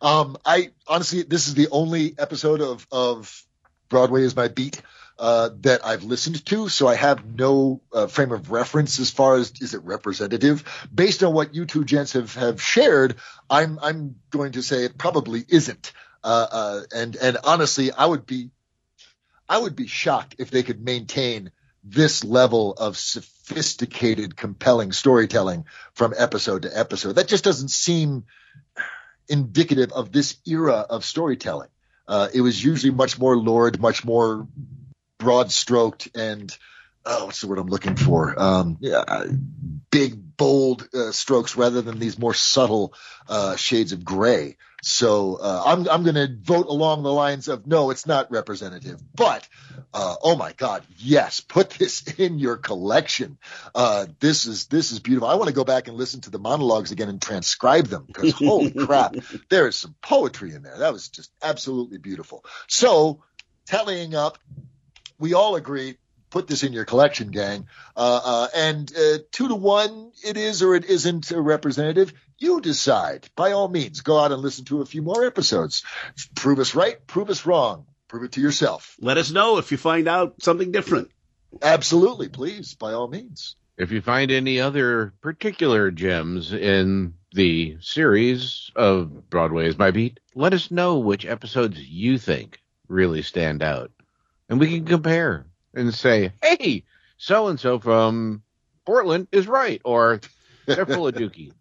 [0.01, 3.45] Um, I honestly, this is the only episode of, of
[3.89, 4.81] Broadway is my beat,
[5.18, 6.68] uh, that I've listened to.
[6.68, 10.64] So I have no uh, frame of reference as far as is it representative
[10.95, 13.16] based on what you two gents have, have shared.
[13.49, 15.93] I'm, I'm going to say it probably isn't.
[16.25, 18.51] Uh, uh, and, and honestly, I would be,
[19.49, 21.51] I would be shocked if they could maintain
[21.83, 25.64] this level of sophisticated, compelling storytelling
[25.95, 27.14] from episode to episode.
[27.14, 28.24] That just doesn't seem
[29.28, 31.70] indicative of this era of storytelling.
[32.07, 34.47] Uh, it was usually much more lurid, much more
[35.18, 36.55] broad stroked, and
[37.07, 38.35] oh, what's the word I'm looking for?
[38.41, 39.24] Um, yeah,
[39.91, 42.95] big, bold uh, strokes rather than these more subtle
[43.28, 44.57] uh, shades of gray.
[44.83, 49.01] So uh, I'm I'm going to vote along the lines of no, it's not representative.
[49.14, 49.47] But
[49.93, 53.39] uh, oh my God, yes, put this in your collection.
[53.74, 55.28] Uh, this is this is beautiful.
[55.28, 58.33] I want to go back and listen to the monologues again and transcribe them because
[58.33, 59.16] holy crap,
[59.49, 60.78] there is some poetry in there.
[60.78, 62.45] That was just absolutely beautiful.
[62.68, 63.22] So
[63.66, 64.39] tallying up,
[65.18, 65.97] we all agree.
[66.31, 67.66] Put this in your collection, gang.
[67.97, 72.12] Uh, uh, and uh, two to one, it is or it isn't a representative.
[72.41, 73.28] You decide.
[73.36, 75.84] By all means, go out and listen to a few more episodes.
[76.34, 77.84] Prove us right, prove us wrong.
[78.09, 78.97] Prove it to yourself.
[78.99, 81.11] Let us know if you find out something different.
[81.62, 83.57] Absolutely, please, by all means.
[83.76, 90.18] If you find any other particular gems in the series of Broadway is My Beat,
[90.34, 93.93] let us know which episodes you think really stand out.
[94.49, 96.84] And we can compare and say, hey,
[97.16, 98.43] so and so from
[98.84, 100.20] Portland is right, or
[100.66, 101.53] they're full of dookie.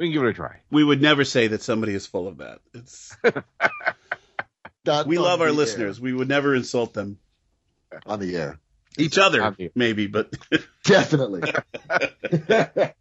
[0.00, 0.56] We can give it a try.
[0.70, 2.60] We would never say that somebody is full of that.
[2.72, 3.14] It's
[5.06, 6.00] we love our the listeners.
[6.00, 7.18] We would never insult them.
[8.06, 8.58] on the air.
[8.96, 10.34] Each other, maybe, but
[10.84, 11.42] Definitely.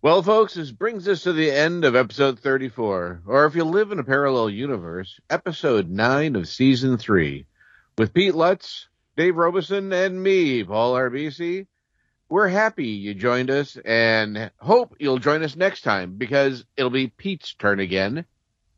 [0.00, 3.90] Well, folks, this brings us to the end of episode 34, or if you live
[3.90, 7.46] in a parallel universe, episode 9 of season 3,
[7.96, 11.66] with Pete Lutz, Dave Robeson, and me, Paul RBC.
[12.34, 17.06] We're happy you joined us and hope you'll join us next time because it'll be
[17.06, 18.24] Pete's turn again.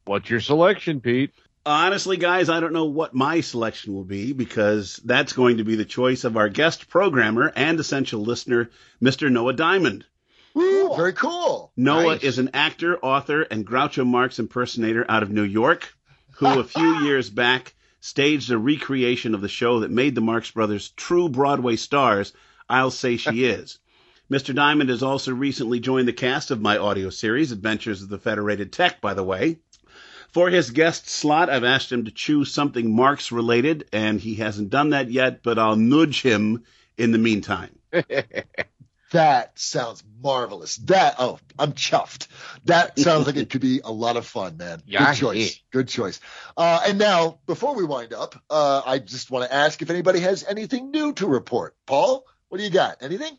[0.04, 1.32] What's your selection, Pete?
[1.64, 5.74] Honestly, guys, I don't know what my selection will be because that's going to be
[5.74, 8.68] the choice of our guest programmer and essential listener,
[9.02, 9.32] Mr.
[9.32, 10.04] Noah Diamond.
[10.52, 11.72] Woo, very cool.
[11.78, 12.24] Noah Nice.
[12.24, 15.94] is an actor, author, and Groucho Marx impersonator out of New York,
[16.32, 20.50] who a few years back staged a recreation of the show that made the Marx
[20.50, 22.34] Brothers true Broadway stars.
[22.68, 23.78] I'll say she is.
[24.30, 24.54] Mr.
[24.54, 28.72] Diamond has also recently joined the cast of my audio series, Adventures of the Federated
[28.72, 29.58] Tech, by the way.
[30.32, 34.70] For his guest slot, I've asked him to choose something Marx related, and he hasn't
[34.70, 36.64] done that yet, but I'll nudge him
[36.98, 37.78] in the meantime.
[39.12, 40.76] That sounds marvelous.
[40.78, 42.26] That oh, I'm chuffed.
[42.64, 44.82] That sounds like it could be a lot of fun, man.
[44.86, 45.36] Yeah, Good choice.
[45.36, 45.60] yeah.
[45.70, 46.20] Good choice.
[46.56, 50.20] Uh, and now, before we wind up, uh, I just want to ask if anybody
[50.20, 51.76] has anything new to report.
[51.86, 52.98] Paul, what do you got?
[53.02, 53.38] Anything?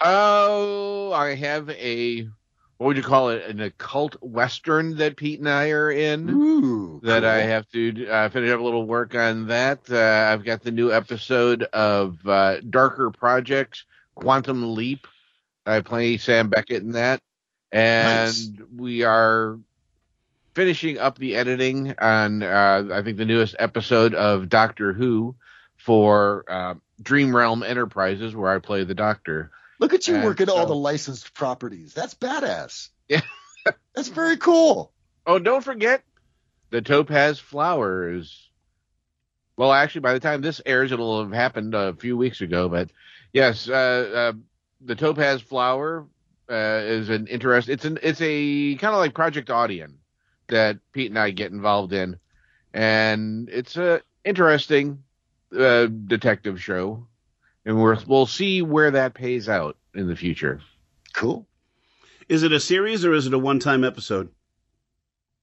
[0.00, 2.28] Oh, I have a
[2.78, 3.44] what would you call it?
[3.48, 6.28] An occult western that Pete and I are in.
[6.28, 9.80] Ooh, that I have to uh, finish up a little work on that.
[9.90, 15.06] Uh, I've got the new episode of uh, Darker Projects, Quantum Leap.
[15.64, 17.22] I play Sam Beckett in that,
[17.72, 18.50] and Nice.
[18.76, 19.58] we are
[20.54, 25.34] finishing up the editing on uh, I think the newest episode of Doctor Who
[25.86, 29.52] for uh, Dream Realm Enterprises, where I play the Doctor.
[29.78, 31.94] Look at you And working all the licensed properties.
[31.94, 32.88] That's badass.
[33.08, 33.20] Yeah.
[33.94, 34.92] That's very cool.
[35.24, 36.02] Oh, don't forget
[36.70, 38.50] the topaz flower is.
[39.56, 42.68] Well, actually, by the time this airs, it'll have happened a few weeks ago.
[42.68, 42.90] But
[43.32, 44.32] yes, uh, uh,
[44.80, 46.04] the topaz flower
[46.50, 47.68] uh, is an interest.
[47.68, 49.94] It's an it's a kind of like Project Audion
[50.48, 52.18] that Pete and I get involved in,
[52.74, 55.04] and it's a interesting
[55.56, 57.06] uh, detective show,
[57.64, 60.60] and we're, we'll see where that pays out in the future.
[61.12, 61.46] Cool.
[62.28, 64.30] Is it a series or is it a one time episode?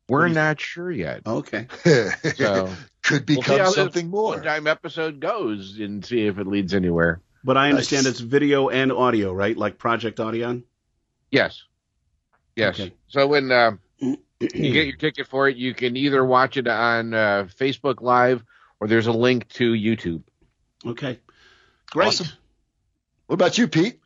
[0.09, 1.21] We're not sure yet.
[1.25, 1.67] Okay.
[2.35, 2.69] So
[3.03, 4.35] Could We'll see become how something more.
[4.35, 7.21] One-time episode goes and see if it leads anywhere.
[7.43, 8.13] But I understand Nice.
[8.13, 9.57] it's video and audio, right?
[9.57, 10.63] Like Project Audion?
[11.31, 11.63] Yes.
[12.55, 12.79] Yes.
[12.79, 12.93] Okay.
[13.07, 17.13] So when uh, you get your ticket for it, you can either watch it on
[17.13, 18.43] uh, Facebook Live
[18.83, 20.23] or there's a link to YouTube.
[20.85, 21.17] Okay.
[21.89, 22.07] Great.
[22.07, 22.27] Awesome.
[23.27, 24.01] What about you, Pete?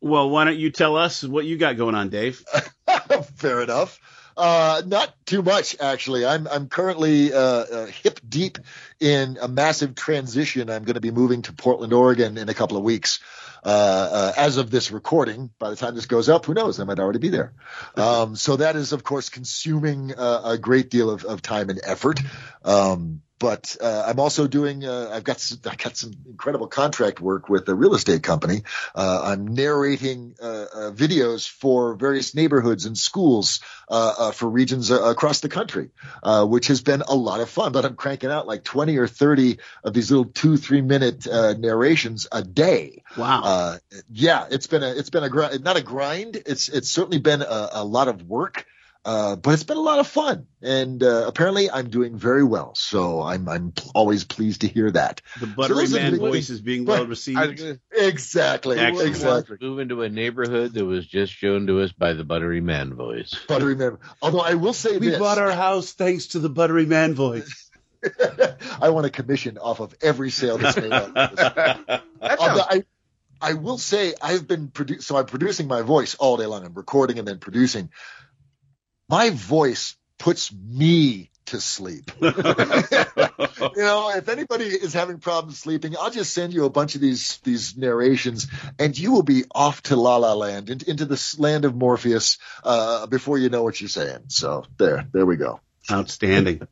[0.00, 2.42] Well, why don't you tell us what you got going on, Dave?
[3.34, 4.00] Fair enough.
[4.38, 6.24] Uh, not too much, actually.
[6.24, 8.56] I'm I'm currently uh, uh, hip deep
[8.98, 10.70] in a massive transition.
[10.70, 13.20] I'm going to be moving to Portland, Oregon, in a couple of weeks.
[13.64, 16.80] Uh, uh, as of this recording, by the time this goes up, who knows?
[16.80, 17.52] I might already be there.
[17.96, 21.80] Um, so that is, of course, consuming uh, a great deal of, of time and
[21.84, 22.18] effort.
[22.64, 24.84] Um, but uh, I'm also doing.
[24.84, 28.62] Uh, I've got some, I got some incredible contract work with a real estate company.
[28.94, 34.92] Uh, I'm narrating uh, uh, videos for various neighborhoods and schools uh, uh, for regions
[34.92, 35.90] uh, across the country,
[36.22, 37.72] uh, which has been a lot of fun.
[37.72, 41.54] But I'm cranking out like 20 or 30 of these little two, three minute uh,
[41.54, 43.02] narrations a day.
[43.16, 43.42] Wow.
[43.42, 43.78] Uh,
[44.08, 46.36] yeah, it's been a it's been a grind, not a grind.
[46.46, 48.66] It's it's certainly been a, a lot of work.
[49.04, 52.72] Uh, but it's been a lot of fun, and uh, apparently I'm doing very well.
[52.76, 55.20] So I'm I'm always pleased to hear that.
[55.40, 57.58] The buttery those are man the- voice is being well received.
[57.58, 59.08] gonna- Exactly, Excellent.
[59.08, 59.56] exactly.
[59.60, 63.34] Move into a neighborhood that was just shown to us by the Buttery Man voice.
[63.48, 63.98] Buttery man.
[64.22, 67.70] Although I will say We this, bought our house thanks to the buttery man voice.
[68.80, 70.90] I want a commission off of every sale that's made.
[70.92, 72.84] That sounds I,
[73.40, 76.64] I will say I've been produ- so I'm producing my voice all day long.
[76.64, 77.90] I'm recording and then producing.
[79.12, 82.10] My voice puts me to sleep.
[82.22, 87.02] you know, if anybody is having problems sleeping, I'll just send you a bunch of
[87.02, 88.46] these these narrations,
[88.78, 92.38] and you will be off to La La Land, into, into this land of Morpheus,
[92.64, 94.24] uh, before you know what you're saying.
[94.28, 95.60] So there, there we go.
[95.90, 96.66] Outstanding.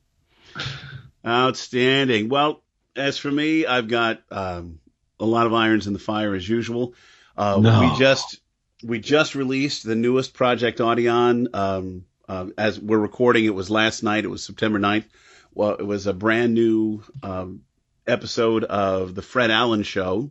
[1.26, 2.30] Outstanding.
[2.30, 2.62] Well,
[2.96, 4.78] as for me, I've got um,
[5.18, 6.94] a lot of irons in the fire as usual.
[7.36, 7.80] Uh, No.
[7.80, 8.40] We just
[8.82, 11.54] we just released the newest Project Audion.
[11.54, 14.24] Um, uh, as we're recording, it was last night.
[14.24, 15.04] It was September 9th.
[15.52, 17.62] Well, it was a brand new um,
[18.06, 20.30] episode of the Fred Allen Show.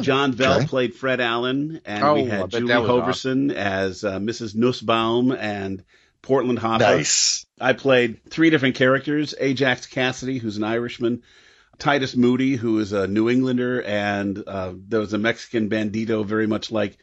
[0.00, 0.66] John Bell okay.
[0.66, 4.56] played Fred Allen, and Oh, we had Julie that was Hoverson as uh, Mrs.
[4.56, 5.84] Nussbaum and
[6.20, 6.80] Portland Hoffa.
[6.80, 7.46] Nice.
[7.60, 11.22] I played three different characters: Ajax Cassidy, who's an Irishman,
[11.78, 16.48] Titus Moody, who is a New Englander, and uh, there was a Mexican bandito, very
[16.48, 16.98] much like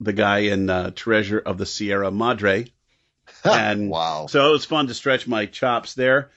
[0.00, 2.71] the guy in uh, Treasure of the Sierra Madre.
[3.44, 4.26] And wow.
[4.26, 6.30] So it was fun to stretch my chops there.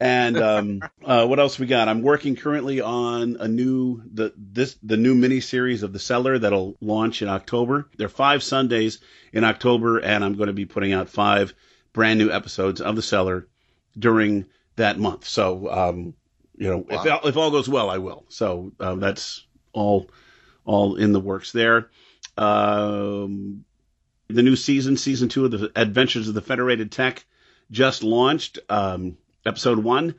[0.00, 1.88] And um, uh, what else we got?
[1.88, 6.38] I'm working currently on a new the this the new mini series of The Cellar
[6.38, 7.88] that'll launch in October.
[7.96, 9.00] There are five Sundays
[9.32, 11.54] in October, and I'm going to be putting out five
[11.92, 13.46] brand new episodes of The Cellar
[13.98, 14.46] during
[14.76, 15.26] that month.
[15.26, 16.14] So um,
[16.56, 17.20] you know, if Wow.
[17.24, 18.24] if all goes well, I will.
[18.28, 20.10] So um, that's all
[20.64, 21.90] all in the works there.
[22.36, 23.64] Um,
[24.34, 27.24] the new season, season two of the Adventures of the Federated Tech,
[27.70, 28.58] just launched.
[28.68, 30.14] Um, episode one,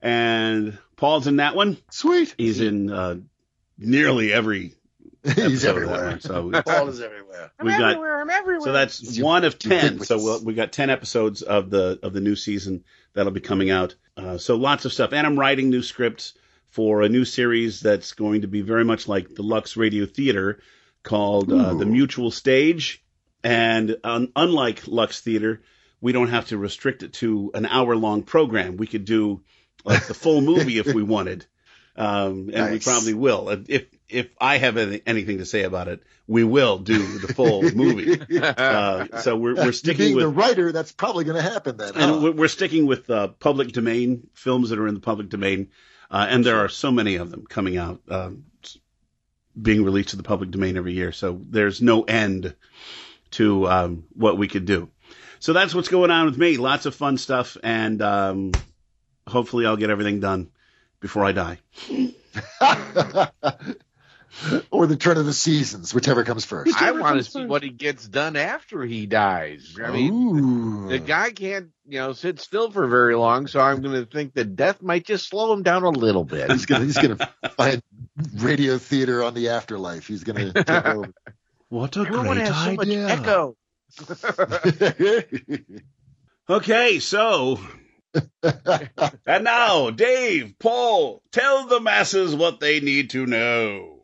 [0.00, 1.78] and Paul's in that one.
[1.90, 2.34] Sweet.
[2.36, 3.16] He's in uh,
[3.76, 4.74] nearly every.
[5.24, 6.10] He's episode of that everywhere.
[6.10, 7.50] one, so Paul is everywhere.
[7.62, 8.60] we've got I'm everywhere.
[8.60, 10.00] so that's one of ten.
[10.00, 12.84] So we'll, we got ten episodes of the of the new season
[13.14, 13.94] that'll be coming out.
[14.16, 16.34] Uh, so lots of stuff, and I'm writing new scripts
[16.70, 20.60] for a new series that's going to be very much like the Lux Radio Theater,
[21.02, 23.02] called uh, the Mutual Stage.
[23.44, 25.62] And un- unlike Lux Theater,
[26.00, 28.76] we don't have to restrict it to an hour long program.
[28.76, 29.42] We could do
[29.84, 31.46] like the full movie if we wanted.
[31.98, 33.48] Um, and we probably will.
[33.66, 37.62] If if I have any, anything to say about it, we will do the full
[37.74, 38.20] movie.
[38.40, 41.94] Uh, so we're we're sticking being with the writer, that's probably going to happen then.
[41.96, 42.20] and huh?
[42.22, 45.70] we're, we're sticking with uh, public domain films that are in the public domain,
[46.08, 48.44] uh, and there are so many of them coming out, um,
[49.60, 51.10] being released to the public domain every year.
[51.10, 52.54] So there's no end
[53.32, 54.88] to um, what we could do.
[55.40, 56.56] So that's what's going on with me.
[56.56, 58.52] Lots of fun stuff, and um,
[59.26, 60.50] hopefully I'll get everything done
[61.00, 61.58] before I die.
[64.70, 66.80] or the turn of the seasons, whichever comes first.
[66.80, 69.76] I want to see what he gets done after he dies.
[69.82, 73.94] I mean, the guy can't, you know, sit still for very long, so I'm going
[73.94, 76.50] to think that death might just slow him down a little bit.
[76.50, 77.16] He's gonna he's gonna
[77.56, 77.82] find
[78.36, 80.06] radio theater on the afterlife.
[80.06, 81.12] He's gonna take over.
[81.68, 83.08] What a Everyone great has so much idea.
[83.08, 83.56] echo.
[86.50, 87.60] Okay, so.
[88.42, 93.96] and now, Dave, Paul, tell the masses what they need to know.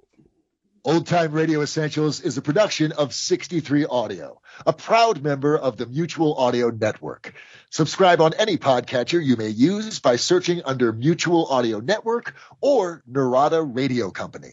[0.85, 5.87] Old Time Radio Essentials is a production of 63 Audio, a proud member of the
[5.87, 7.33] Mutual Audio Network.
[7.71, 13.63] Subscribe on any podcatcher you may use by searching under Mutual Audio Network or Narada
[13.63, 14.51] Radio Company.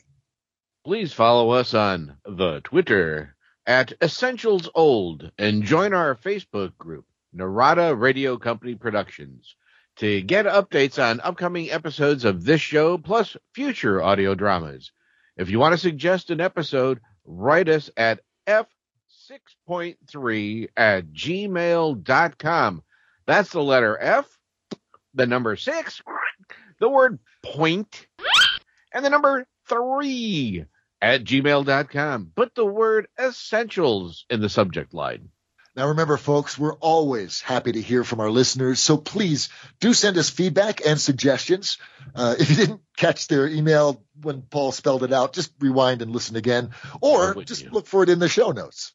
[0.83, 3.35] Please follow us on the Twitter
[3.67, 9.55] at Essentials Old and join our Facebook group, Narada Radio Company Productions,
[9.97, 14.91] to get updates on upcoming episodes of this show plus future audio dramas.
[15.37, 22.83] If you want to suggest an episode, write us at f6.3 at gmail.com.
[23.27, 24.35] That's the letter F,
[25.13, 26.01] the number six,
[26.79, 28.07] the word point,
[28.91, 30.65] and the number three
[31.01, 32.31] at gmail.com.
[32.35, 35.29] Put the word essentials in the subject line.
[35.75, 39.47] Now remember, folks, we're always happy to hear from our listeners, so please
[39.79, 41.77] do send us feedback and suggestions.
[42.13, 46.11] Uh, if you didn't catch their email when Paul spelled it out, just rewind and
[46.11, 48.93] listen again, or just look for it in the show notes.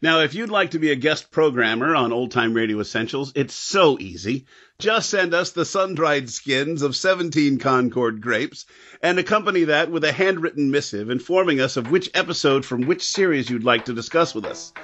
[0.00, 3.54] Now, if you'd like to be a guest programmer on Old Time Radio Essentials, it's
[3.54, 4.46] so easy.
[4.84, 8.66] Just send us the sun dried skins of 17 Concord grapes
[9.02, 13.48] and accompany that with a handwritten missive informing us of which episode from which series
[13.48, 14.74] you'd like to discuss with us.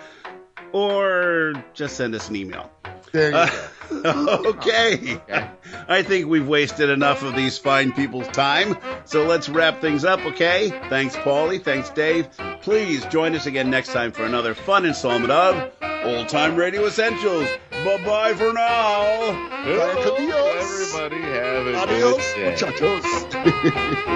[0.73, 2.71] Or just send us an email.
[3.13, 3.51] There you uh,
[3.91, 4.43] go.
[4.53, 5.21] okay.
[5.87, 8.79] I think we've wasted enough of these fine people's time.
[9.05, 10.71] So let's wrap things up, okay?
[10.89, 11.59] Thanks, Polly.
[11.59, 12.27] Thanks, Dave.
[12.63, 15.71] Please join us again next time for another fun installment of
[16.05, 17.51] Old Time Radio Essentials.
[17.85, 19.31] Bye bye for now.
[19.65, 20.95] Adios.
[20.95, 22.51] Everybody have a Adios, good day.
[22.51, 24.11] muchachos.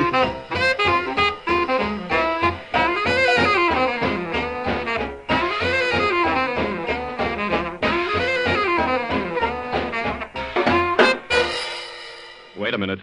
[12.56, 13.00] Wait a minute.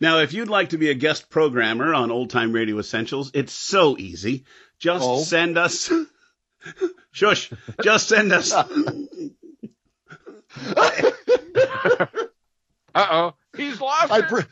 [0.00, 3.52] Now, if you'd like to be a guest programmer on Old Time Radio Essentials, it's
[3.52, 4.44] so easy.
[4.78, 5.22] Just Oh.
[5.22, 5.90] send us.
[7.12, 7.50] Shush.
[7.82, 8.54] Just send us.
[12.94, 13.34] Uh oh.
[13.56, 14.10] He's lost.
[14.10, 14.42] I, bro-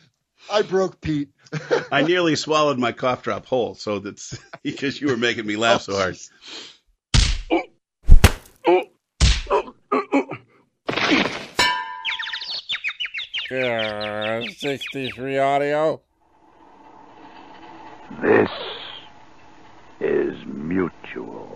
[0.53, 1.31] I broke Pete.
[1.91, 5.83] I nearly swallowed my cough drop whole, so that's because you were making me laugh
[5.83, 6.17] so hard.
[13.51, 16.01] Uh, 63 audio.
[18.23, 18.51] This
[20.01, 21.56] is mutual.